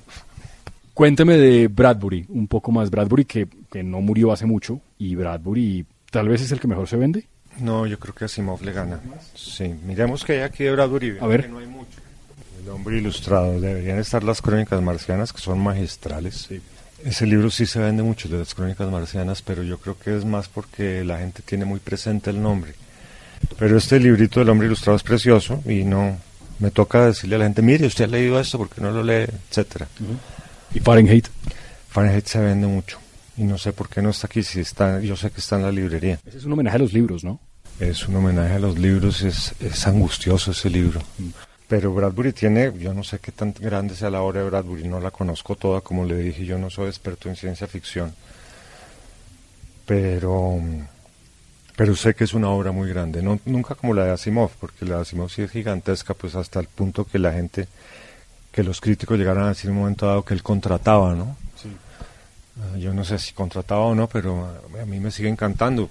Cuénteme 0.95 1.37
de 1.37 1.69
Bradbury, 1.69 2.27
un 2.31 2.47
poco 2.47 2.73
más. 2.73 2.91
Bradbury 2.91 3.25
que, 3.25 3.49
que 3.71 3.83
no 3.83 4.01
murió 4.01 4.33
hace 4.33 4.47
mucho 4.47 4.81
y 4.99 5.15
Bradbury 5.15 5.85
tal 6.11 6.29
vez 6.29 6.41
es 6.41 6.53
el 6.53 6.61
que 6.61 6.69
mejor 6.69 6.89
se 6.89 6.97
vende. 6.97 7.27
No, 7.61 7.87
yo 7.87 7.99
creo 7.99 8.15
que 8.15 8.27
Asimov 8.27 8.63
le 8.63 8.73
gana. 8.73 9.01
Sí, 9.35 9.75
miremos 9.87 10.25
que 10.25 10.35
hay 10.35 10.41
aquí 10.41 10.65
de 10.65 10.73
Bradbury. 10.73 11.19
A 11.21 11.27
ver. 11.27 11.43
que 11.43 11.49
no 11.49 11.59
hay 11.59 11.67
mucho. 11.67 11.99
El 12.63 12.71
hombre 12.71 12.99
ilustrado. 12.99 13.61
Deberían 13.61 13.99
estar 13.99 14.23
las 14.25 14.43
crónicas 14.43 14.83
marcianas, 14.83 15.33
que 15.33 15.41
son 15.41 15.59
magistrales. 15.61 16.49
Ese 17.05 17.27
libro 17.27 17.51
sí 17.51 17.67
se 17.67 17.79
vende 17.79 18.03
mucho, 18.03 18.29
de 18.29 18.39
las 18.39 18.55
crónicas 18.55 18.91
marcianas, 18.91 19.43
pero 19.43 19.63
yo 19.63 19.79
creo 19.79 19.99
que 19.99 20.17
es 20.17 20.25
más 20.25 20.49
porque 20.49 21.05
la 21.05 21.19
gente 21.19 21.43
tiene 21.43 21.65
muy 21.65 21.79
presente 21.79 22.31
el 22.31 22.43
nombre. 22.43 22.75
Pero 23.59 23.77
este 23.77 24.01
librito 24.01 24.41
del 24.41 24.49
hombre 24.49 24.67
ilustrado 24.67 24.97
es 24.97 25.03
precioso 25.03 25.63
y 25.67 25.85
no 25.85 26.17
me 26.59 26.71
toca 26.71 27.07
decirle 27.07 27.37
a 27.37 27.39
la 27.41 27.45
gente, 27.45 27.63
mire, 27.63 27.87
usted 27.87 28.05
ha 28.05 28.09
leído 28.09 28.41
esto, 28.41 28.59
porque 28.59 28.81
no 28.81 28.91
lo 28.91 29.03
lee, 29.03 29.27
etcétera. 29.51 29.87
Y 30.75 30.81
Fahrenheit. 30.81 31.29
Fahrenheit 31.89 32.27
se 32.27 32.39
vende 32.41 32.67
mucho 32.67 32.99
y 33.37 33.45
no 33.45 33.59
sé 33.59 33.73
por 33.73 33.89
qué 33.89 34.01
no 34.01 34.11
está 34.11 34.27
aquí, 34.27 34.43
si 34.43 34.61
está, 34.61 35.01
yo 35.01 35.17
sé 35.17 35.31
que 35.31 35.41
está 35.41 35.57
en 35.57 35.63
la 35.63 35.73
librería. 35.73 36.19
Ese 36.27 36.39
es 36.39 36.45
un 36.45 36.53
homenaje 36.53 36.77
a 36.77 36.81
los 36.81 36.93
libros, 36.93 37.23
¿no? 37.23 37.39
Es 37.79 38.09
un 38.09 38.17
homenaje 38.17 38.55
a 38.55 38.59
los 38.59 38.79
libros, 38.79 39.23
es, 39.23 39.55
es 39.61 39.87
angustioso 39.87 40.53
ese 40.53 40.71
libro. 40.71 41.03
Pero 41.69 41.93
Bradbury 41.93 42.33
tiene, 42.33 42.73
yo 42.79 42.95
no 42.95 43.03
sé 43.03 43.19
qué 43.19 43.33
tan 43.33 43.53
grande 43.59 43.95
sea 43.95 44.09
la 44.09 44.23
obra 44.23 44.41
de 44.41 44.47
Bradbury, 44.47 44.87
no 44.87 45.01
la 45.01 45.11
conozco 45.11 45.57
toda, 45.57 45.81
como 45.81 46.05
le 46.05 46.17
dije, 46.17 46.45
yo 46.47 46.59
no 46.59 46.71
soy 46.71 46.87
experto 46.87 47.29
en 47.29 47.37
ciencia 47.37 47.67
ficción. 47.67 48.15
Pero, 49.85 50.59
pero 51.77 51.97
sé 51.97 52.15
que 52.15 52.25
es 52.25 52.35
una 52.35 52.51
obra 52.51 52.73
muy 52.73 52.89
grande, 52.89 53.21
no, 53.21 53.41
nunca 53.45 53.75
como 53.75 53.95
la 53.95 54.05
de 54.05 54.13
Asimov, 54.13 54.51
porque 54.61 54.85
la 54.85 54.97
de 54.97 55.03
Asimov 55.03 55.29
sí 55.29 55.43
es 55.43 55.51
gigantesca, 55.51 56.15
pues 56.15 56.35
hasta 56.37 56.61
el 56.61 56.67
punto 56.69 57.05
que 57.05 57.19
la 57.19 57.33
gente, 57.33 57.69
que 58.53 58.63
los 58.63 58.81
críticos 58.81 59.19
llegaron 59.19 59.45
a 59.45 59.49
decir 59.49 59.69
en 59.69 59.77
un 59.77 59.83
momento 59.83 60.07
dado 60.07 60.25
que 60.25 60.35
él 60.35 60.43
contrataba, 60.43 61.15
¿no? 61.15 61.37
Ah, 62.59 62.77
Yo 62.79 62.95
no 62.95 63.05
sé 63.05 63.19
si 63.19 63.33
contrataba 63.33 63.83
o 63.83 63.95
no, 63.95 64.09
pero 64.09 64.47
a 64.81 64.85
mí 64.87 64.99
me 64.99 65.11
sigue 65.11 65.29
encantando. 65.29 65.91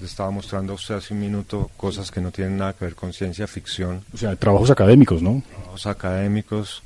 Le 0.00 0.06
estaba 0.06 0.30
mostrando 0.30 0.72
a 0.72 0.76
usted 0.76 0.94
hace 0.96 1.12
un 1.14 1.20
minuto 1.20 1.70
cosas 1.76 2.10
que 2.10 2.20
no 2.20 2.30
tienen 2.30 2.56
nada 2.56 2.72
que 2.72 2.84
ver 2.86 2.94
con 2.94 3.12
ciencia 3.12 3.46
ficción, 3.46 4.02
O 4.12 4.16
sea, 4.16 4.34
trabajos 4.36 4.70
académicos, 4.70 5.22
¿no? 5.22 5.42
trabajos 5.48 5.86
académicos. 5.86 6.82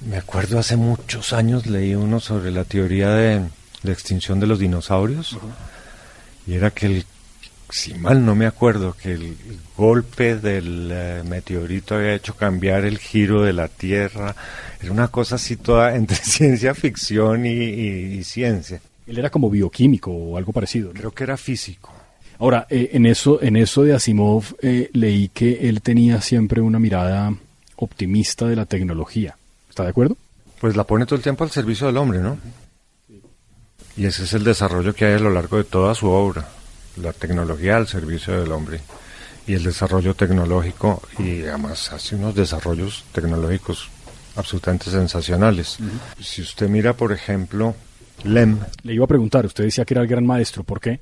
Me 0.00 0.16
acuerdo 0.16 0.58
hace 0.58 0.76
muchos 0.76 1.32
años 1.32 1.66
leí 1.66 1.94
uno 1.94 2.20
sobre 2.20 2.50
la 2.50 2.64
teoría 2.64 3.10
de 3.10 3.42
la 3.82 3.92
extinción 3.92 4.38
de 4.40 4.46
los 4.46 4.58
dinosaurios 4.58 5.36
y 6.46 6.54
era 6.54 6.70
que 6.70 6.86
el, 6.86 7.06
si 7.70 7.94
mal 7.94 8.24
no 8.24 8.34
me 8.34 8.46
acuerdo, 8.46 8.94
que 9.00 9.12
el 9.12 9.36
golpe 9.76 10.36
del 10.36 10.88
eh, 10.92 11.22
meteorito 11.26 11.94
había 11.96 12.14
hecho 12.14 12.34
cambiar 12.34 12.84
el 12.84 12.98
giro 12.98 13.42
de 13.42 13.52
la 13.52 13.68
Tierra. 13.68 14.34
Era 14.80 14.92
una 14.92 15.08
cosa 15.08 15.34
así 15.36 15.56
toda 15.56 15.94
entre 15.94 16.16
ciencia 16.22 16.74
ficción 16.74 17.44
y, 17.46 17.50
y- 17.50 18.18
y 18.18 18.24
ciencia. 18.24 18.80
Él 19.06 19.18
era 19.18 19.30
como 19.30 19.48
bioquímico 19.50 20.10
o 20.10 20.36
algo 20.36 20.52
parecido. 20.52 20.92
¿no? 20.92 20.98
Creo 21.00 21.10
que 21.12 21.24
era 21.24 21.36
físico. 21.36 21.92
Ahora, 22.40 22.66
eh, 22.70 22.90
en 22.92 23.06
eso, 23.06 23.42
en 23.42 23.56
eso 23.56 23.82
de 23.82 23.94
Asimov 23.94 24.44
eh, 24.62 24.90
leí 24.92 25.28
que 25.28 25.68
él 25.68 25.82
tenía 25.82 26.20
siempre 26.20 26.60
una 26.60 26.78
mirada 26.78 27.34
optimista 27.76 28.46
de 28.46 28.56
la 28.56 28.64
tecnología. 28.66 29.36
¿Está 29.68 29.82
de 29.84 29.90
acuerdo? 29.90 30.16
Pues 30.60 30.76
la 30.76 30.84
pone 30.84 31.04
todo 31.06 31.16
el 31.16 31.22
tiempo 31.22 31.44
al 31.44 31.50
servicio 31.50 31.86
del 31.86 31.96
hombre, 31.96 32.20
¿no? 32.20 32.38
Y 33.96 34.06
ese 34.06 34.24
es 34.24 34.32
el 34.32 34.44
desarrollo 34.44 34.94
que 34.94 35.04
hay 35.06 35.14
a 35.14 35.18
lo 35.18 35.30
largo 35.30 35.56
de 35.56 35.64
toda 35.64 35.94
su 35.94 36.06
obra. 36.08 36.48
La 37.00 37.12
tecnología 37.12 37.76
al 37.76 37.86
servicio 37.86 38.40
del 38.40 38.52
hombre. 38.52 38.80
Y 39.46 39.54
el 39.54 39.62
desarrollo 39.64 40.14
tecnológico, 40.14 41.02
y 41.18 41.42
además 41.42 41.90
hace 41.92 42.16
unos 42.16 42.34
desarrollos 42.34 43.04
tecnológicos 43.12 43.88
absolutamente 44.36 44.90
sensacionales. 44.90 45.78
Si 46.20 46.42
usted 46.42 46.68
mira, 46.68 46.92
por 46.92 47.12
ejemplo, 47.12 47.74
Lem, 48.24 48.58
Le 48.82 48.94
iba 48.94 49.04
a 49.04 49.08
preguntar, 49.08 49.46
usted 49.46 49.64
decía 49.64 49.84
que 49.84 49.94
era 49.94 50.02
el 50.02 50.08
gran 50.08 50.26
maestro, 50.26 50.64
¿por 50.64 50.80
qué? 50.80 51.00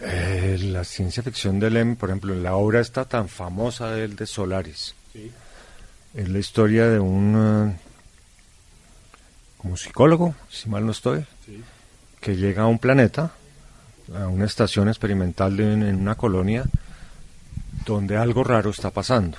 eh, 0.00 0.58
la 0.62 0.84
ciencia 0.84 1.22
ficción 1.22 1.58
de 1.60 1.70
Lem, 1.70 1.96
por 1.96 2.08
ejemplo, 2.10 2.34
la 2.34 2.54
obra 2.54 2.80
está 2.80 3.04
tan 3.04 3.28
famosa 3.28 3.90
de 3.90 4.04
él 4.04 4.16
de 4.16 4.26
Solaris. 4.26 4.94
Es 6.14 6.28
la 6.28 6.38
historia 6.38 6.88
de 6.88 6.98
un 6.98 7.70
eh, 7.70 7.76
como 9.58 9.76
psicólogo, 9.76 10.34
si 10.48 10.68
mal 10.68 10.84
no 10.84 10.92
estoy, 10.92 11.24
que 12.20 12.36
llega 12.36 12.62
a 12.62 12.66
un 12.66 12.78
planeta, 12.78 13.32
a 14.16 14.28
una 14.28 14.46
estación 14.46 14.88
experimental 14.88 15.58
en 15.60 15.82
una 15.82 16.14
colonia, 16.14 16.64
donde 17.84 18.16
algo 18.16 18.44
raro 18.44 18.70
está 18.70 18.90
pasando. 18.90 19.38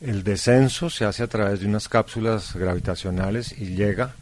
El 0.00 0.22
descenso 0.22 0.90
se 0.90 1.04
hace 1.04 1.22
a 1.22 1.26
través 1.26 1.60
de 1.60 1.66
unas 1.66 1.88
cápsulas 1.88 2.54
gravitacionales 2.54 3.52
y 3.58 3.74
llega 3.74 4.14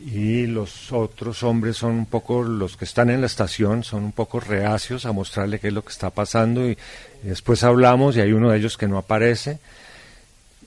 y 0.00 0.46
los 0.46 0.92
otros 0.92 1.42
hombres 1.42 1.76
son 1.76 1.92
un 1.92 2.06
poco, 2.06 2.42
los 2.42 2.76
que 2.76 2.84
están 2.84 3.10
en 3.10 3.20
la 3.20 3.26
estación, 3.26 3.82
son 3.82 4.04
un 4.04 4.12
poco 4.12 4.38
reacios 4.38 5.06
a 5.06 5.12
mostrarle 5.12 5.58
qué 5.58 5.68
es 5.68 5.72
lo 5.74 5.82
que 5.82 5.92
está 5.92 6.10
pasando 6.10 6.68
y, 6.68 6.78
y 7.24 7.28
después 7.28 7.64
hablamos 7.64 8.16
y 8.16 8.20
hay 8.20 8.32
uno 8.32 8.50
de 8.50 8.58
ellos 8.58 8.76
que 8.76 8.88
no 8.88 8.98
aparece 8.98 9.58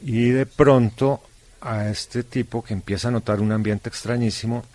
y 0.02 0.30
de 0.30 0.46
pronto 0.46 1.22
a 1.62 1.90
este 1.90 2.24
tipo 2.24 2.64
que 2.64 2.74
empieza 2.74 3.10
a 3.10 3.12
notar 3.12 3.40
un 3.40 3.52
ambiente 3.52 3.90
extrañísimo 3.90 4.66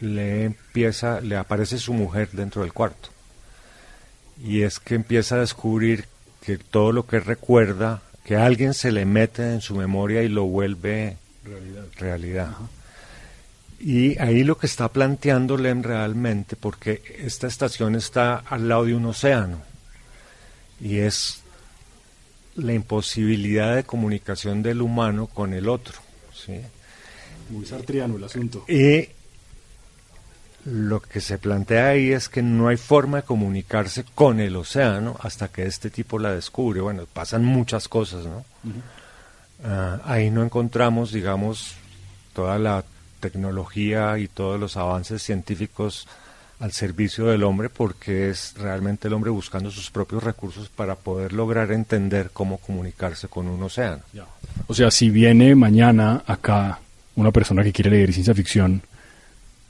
le 0.00 0.44
empieza, 0.44 1.20
le 1.20 1.36
aparece 1.36 1.78
su 1.78 1.92
mujer 1.92 2.30
dentro 2.32 2.62
del 2.62 2.72
cuarto 2.72 3.10
y 4.42 4.62
es 4.62 4.80
que 4.80 4.94
empieza 4.94 5.36
a 5.36 5.40
descubrir 5.40 6.06
que 6.44 6.58
todo 6.58 6.92
lo 6.92 7.06
que 7.06 7.20
recuerda, 7.20 8.02
que 8.24 8.36
alguien 8.36 8.74
se 8.74 8.92
le 8.92 9.04
mete 9.04 9.52
en 9.52 9.60
su 9.60 9.74
memoria 9.74 10.22
y 10.22 10.28
lo 10.28 10.44
vuelve 10.44 11.16
realidad. 11.98 12.54
Y 13.78 14.18
ahí 14.18 14.42
lo 14.42 14.56
que 14.56 14.66
está 14.66 14.88
planteando 14.88 15.56
Lem 15.56 15.82
realmente, 15.82 16.56
porque 16.56 17.02
esta 17.18 17.46
estación 17.46 17.94
está 17.94 18.36
al 18.36 18.68
lado 18.68 18.84
de 18.84 18.94
un 18.94 19.06
océano, 19.06 19.62
y 20.80 20.98
es 20.98 21.42
la 22.56 22.72
imposibilidad 22.72 23.76
de 23.76 23.84
comunicación 23.84 24.62
del 24.62 24.80
humano 24.80 25.26
con 25.26 25.52
el 25.52 25.68
otro. 25.68 25.98
¿sí? 26.32 26.60
Muy 27.50 27.66
sartriano 27.66 28.16
el 28.16 28.24
asunto. 28.24 28.64
Y 28.66 29.08
lo 30.66 31.00
que 31.00 31.20
se 31.20 31.38
plantea 31.38 31.88
ahí 31.88 32.10
es 32.10 32.28
que 32.28 32.42
no 32.42 32.66
hay 32.68 32.76
forma 32.76 33.18
de 33.18 33.22
comunicarse 33.22 34.04
con 34.14 34.40
el 34.40 34.56
océano 34.56 35.16
hasta 35.20 35.48
que 35.48 35.64
este 35.64 35.90
tipo 35.90 36.18
la 36.18 36.32
descubre. 36.32 36.80
Bueno, 36.80 37.04
pasan 37.12 37.44
muchas 37.44 37.86
cosas, 37.86 38.26
¿no? 38.26 38.44
Ah, 39.64 40.00
ahí 40.04 40.28
no 40.30 40.42
encontramos, 40.42 41.12
digamos, 41.12 41.74
toda 42.32 42.58
la 42.58 42.84
tecnología 43.20 44.18
y 44.18 44.26
todos 44.26 44.58
los 44.58 44.76
avances 44.76 45.22
científicos 45.22 46.08
al 46.58 46.72
servicio 46.72 47.26
del 47.26 47.44
hombre 47.44 47.68
porque 47.68 48.30
es 48.30 48.54
realmente 48.56 49.06
el 49.08 49.14
hombre 49.14 49.30
buscando 49.30 49.70
sus 49.70 49.90
propios 49.90 50.24
recursos 50.24 50.68
para 50.68 50.96
poder 50.96 51.32
lograr 51.32 51.70
entender 51.70 52.30
cómo 52.32 52.58
comunicarse 52.58 53.28
con 53.28 53.46
un 53.46 53.62
océano. 53.62 54.02
O 54.66 54.74
sea, 54.74 54.90
si 54.90 55.10
viene 55.10 55.54
mañana 55.54 56.24
acá 56.26 56.80
una 57.14 57.30
persona 57.30 57.62
que 57.62 57.72
quiere 57.72 57.90
leer 57.90 58.12
ciencia 58.12 58.34
ficción, 58.34 58.82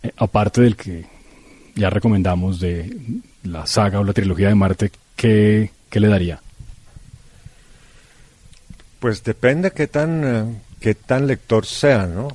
eh, 0.06 0.12
aparte 0.16 0.60
del 0.62 0.76
que 0.76 1.06
ya 1.74 1.90
recomendamos 1.90 2.58
de 2.58 2.96
la 3.44 3.66
saga 3.66 4.00
o 4.00 4.04
la 4.04 4.12
trilogía 4.12 4.48
de 4.48 4.54
Marte, 4.54 4.90
¿qué, 5.14 5.70
qué 5.90 6.00
le 6.00 6.08
daría? 6.08 6.40
Pues 8.98 9.22
depende 9.22 9.70
qué 9.70 9.86
tan, 9.86 10.24
eh, 10.24 10.60
qué 10.80 10.94
tan 10.94 11.26
lector 11.26 11.66
sea, 11.66 12.06
¿no? 12.06 12.28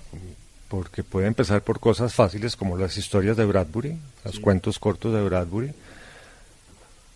Porque 0.67 1.03
puede 1.03 1.27
empezar 1.27 1.61
por 1.63 1.79
cosas 1.79 2.13
fáciles 2.13 2.55
como 2.55 2.77
las 2.77 2.97
historias 2.97 3.35
de 3.35 3.45
Bradbury, 3.45 3.97
los 4.23 4.39
cuentos 4.39 4.79
cortos 4.79 5.13
de 5.13 5.21
Bradbury. 5.21 5.73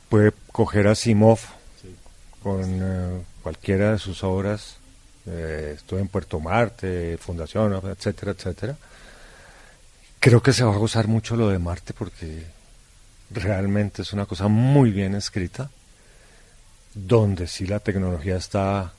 Puede 0.10 0.34
coger 0.52 0.88
a 0.88 0.96
Simov 0.96 1.39
con 2.44 2.62
eh, 2.63 3.22
cualquiera 3.44 3.94
de 3.94 4.00
sus 4.00 4.24
obras. 4.24 4.78
Eh, 5.28 5.74
estoy 5.76 6.02
en 6.02 6.08
Puerto 6.08 6.39
Marte, 6.39 7.18
Fundación, 7.18 7.74
etcétera, 7.74 8.32
etcétera. 8.34 8.76
Creo 10.26 10.42
que 10.42 10.54
se 10.54 10.64
va 10.64 10.74
a 10.74 10.78
gozar 10.78 11.08
mucho 11.08 11.36
lo 11.36 11.50
de 11.50 11.60
Marte 11.60 11.94
porque 11.94 12.46
realmente 13.30 14.02
es 14.02 14.12
una 14.12 14.26
cosa 14.26 14.48
muy 14.48 14.90
bien 14.90 15.14
escrita, 15.14 15.70
donde 16.96 17.46
sí 17.46 17.68
la 17.68 17.80
tecnología 17.80 18.36
está 18.38 18.92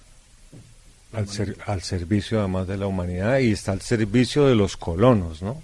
al, 1.13 1.29
ser- 1.29 1.57
al 1.67 1.83
servicio 1.83 2.39
además 2.39 2.69
de 2.69 2.77
la 2.77 2.87
humanidad 2.87 3.39
y 3.41 3.51
está 3.51 3.73
al 3.73 3.81
servicio 3.81 4.47
de 4.47 4.55
los 4.55 4.77
colonos, 4.77 5.43
¿no? 5.43 5.61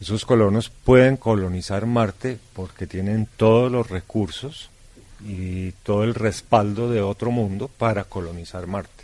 Esos 0.00 0.24
colonos 0.24 0.70
pueden 0.70 1.16
colonizar 1.16 1.84
Marte 1.86 2.38
porque 2.52 2.86
tienen 2.86 3.26
todos 3.36 3.72
los 3.72 3.90
recursos 3.90 4.70
y 5.26 5.72
todo 5.82 6.04
el 6.04 6.14
respaldo 6.14 6.88
de 6.88 7.02
otro 7.02 7.32
mundo 7.32 7.66
para 7.66 8.04
colonizar 8.04 8.68
Marte. 8.68 9.02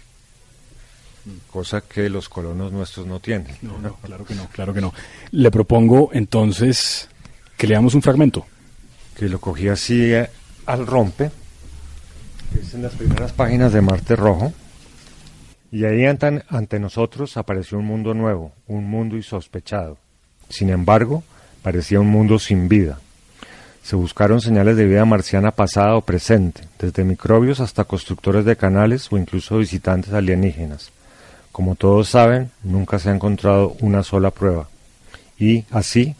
Cosa 1.51 1.81
que 1.81 2.09
los 2.09 2.29
colonos 2.29 2.73
nuestros 2.73 3.07
no 3.07 3.19
tienen. 3.19 3.49
No, 3.63 3.79
no, 3.79 3.95
claro 3.97 4.25
que 4.25 4.35
no, 4.35 4.47
claro 4.49 4.73
que 4.73 4.81
no. 4.81 4.93
Le 5.33 5.51
propongo 5.51 6.11
entonces 6.13 7.09
que 7.57 7.67
leamos 7.67 7.95
un 7.95 8.03
fragmento. 8.03 8.47
Que 9.17 9.29
lo 9.29 9.41
cogí 9.41 9.69
así 9.69 10.13
eh, 10.13 10.29
al 10.67 10.87
rompe, 10.87 11.31
que 12.53 12.61
es 12.61 12.75
en 12.75 12.83
las 12.83 12.93
primeras 12.93 13.33
páginas 13.33 13.73
de 13.73 13.81
Marte 13.81 14.15
Rojo. 14.15 14.53
Y 15.73 15.85
ahí 15.85 16.05
ante, 16.07 16.45
ante 16.49 16.79
nosotros 16.79 17.37
apareció 17.37 17.79
un 17.79 17.87
mundo 17.87 18.15
nuevo, 18.15 18.53
un 18.69 18.89
mundo 18.89 19.17
insospechado. 19.17 19.99
Sin 20.49 20.71
embargo, 20.71 21.25
parecía 21.63 21.99
un 21.99 22.09
mundo 22.09 22.39
sin 22.39 22.69
vida. 22.69 23.01
Se 23.83 23.97
buscaron 23.97 24.41
señales 24.41 24.77
de 24.77 24.85
vida 24.85 25.05
marciana 25.05 25.51
pasada 25.51 25.97
o 25.97 26.03
presente, 26.03 26.63
desde 26.79 27.05
microbios 27.05 27.61
hasta 27.61 27.85
constructores 27.85 28.45
de 28.45 28.57
canales 28.57 29.11
o 29.11 29.19
incluso 29.19 29.59
visitantes 29.59 30.13
alienígenas. 30.13 30.93
Como 31.57 31.75
todos 31.75 32.11
saben, 32.11 32.51
nunca 32.63 32.99
se 32.99 33.09
ha 33.09 33.15
encontrado 33.15 33.77
una 33.81 34.03
sola 34.03 34.31
prueba. 34.31 34.69
Y, 35.39 35.65
así, 35.71 36.15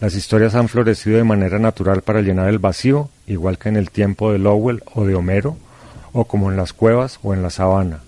las 0.00 0.14
historias 0.14 0.54
han 0.54 0.68
florecido 0.68 1.16
de 1.16 1.24
manera 1.24 1.58
natural 1.58 2.02
para 2.02 2.20
llenar 2.20 2.50
el 2.50 2.58
vacío, 2.58 3.08
igual 3.26 3.56
que 3.56 3.70
en 3.70 3.76
el 3.76 3.90
tiempo 3.90 4.30
de 4.30 4.38
Lowell 4.38 4.82
o 4.94 5.06
de 5.06 5.14
Homero, 5.14 5.56
o 6.12 6.26
como 6.26 6.50
en 6.50 6.58
las 6.58 6.74
cuevas 6.74 7.18
o 7.22 7.32
en 7.32 7.42
la 7.42 7.48
sabana. 7.48 8.00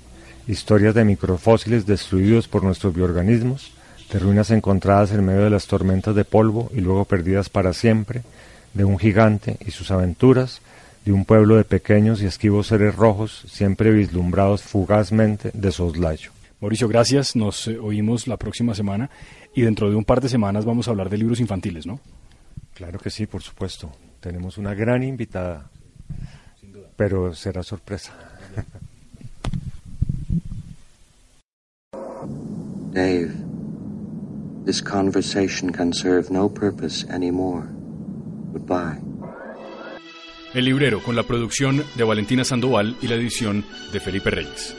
Historias 0.46 0.94
de 0.94 1.06
microfósiles 1.06 1.86
destruidos 1.86 2.48
por 2.48 2.62
nuestros 2.62 2.94
bioorganismos, 2.94 3.72
de 4.12 4.18
ruinas 4.18 4.50
encontradas 4.50 5.10
en 5.12 5.24
medio 5.24 5.44
de 5.44 5.50
las 5.50 5.66
tormentas 5.66 6.14
de 6.14 6.26
polvo 6.26 6.70
y 6.74 6.82
luego 6.82 7.06
perdidas 7.06 7.48
para 7.48 7.72
siempre, 7.72 8.24
de 8.74 8.84
un 8.84 8.98
gigante 8.98 9.56
y 9.66 9.70
sus 9.70 9.90
aventuras, 9.90 10.60
de 11.06 11.12
un 11.12 11.24
pueblo 11.24 11.56
de 11.56 11.64
pequeños 11.64 12.20
y 12.20 12.26
esquivos 12.26 12.66
seres 12.66 12.94
rojos, 12.94 13.46
siempre 13.48 13.90
vislumbrados 13.90 14.60
fugazmente 14.60 15.50
de 15.54 15.72
soslayo. 15.72 16.30
Mauricio, 16.64 16.88
gracias. 16.88 17.36
Nos 17.36 17.68
eh, 17.68 17.78
oímos 17.78 18.26
la 18.26 18.38
próxima 18.38 18.74
semana 18.74 19.10
y 19.54 19.60
dentro 19.60 19.90
de 19.90 19.96
un 19.96 20.04
par 20.06 20.22
de 20.22 20.30
semanas 20.30 20.64
vamos 20.64 20.88
a 20.88 20.92
hablar 20.92 21.10
de 21.10 21.18
libros 21.18 21.38
infantiles, 21.38 21.86
¿no? 21.86 22.00
Claro 22.72 22.98
que 22.98 23.10
sí, 23.10 23.26
por 23.26 23.42
supuesto. 23.42 23.92
Tenemos 24.18 24.56
una 24.56 24.72
gran 24.72 25.02
invitada, 25.02 25.70
pero 26.96 27.34
será 27.34 27.62
sorpresa. 27.62 28.14
Dave, 32.94 33.30
this 34.64 34.80
conversation 34.80 35.70
can 35.70 35.92
serve 35.92 36.30
no 36.30 36.48
purpose 36.48 37.06
anymore. 37.10 37.66
Goodbye. 38.54 39.02
El 40.54 40.64
librero 40.64 41.02
con 41.02 41.14
la 41.14 41.24
producción 41.24 41.84
de 41.94 42.04
Valentina 42.04 42.42
Sandoval 42.42 42.96
y 43.02 43.08
la 43.08 43.16
edición 43.16 43.66
de 43.92 44.00
Felipe 44.00 44.30
Reyes. 44.30 44.74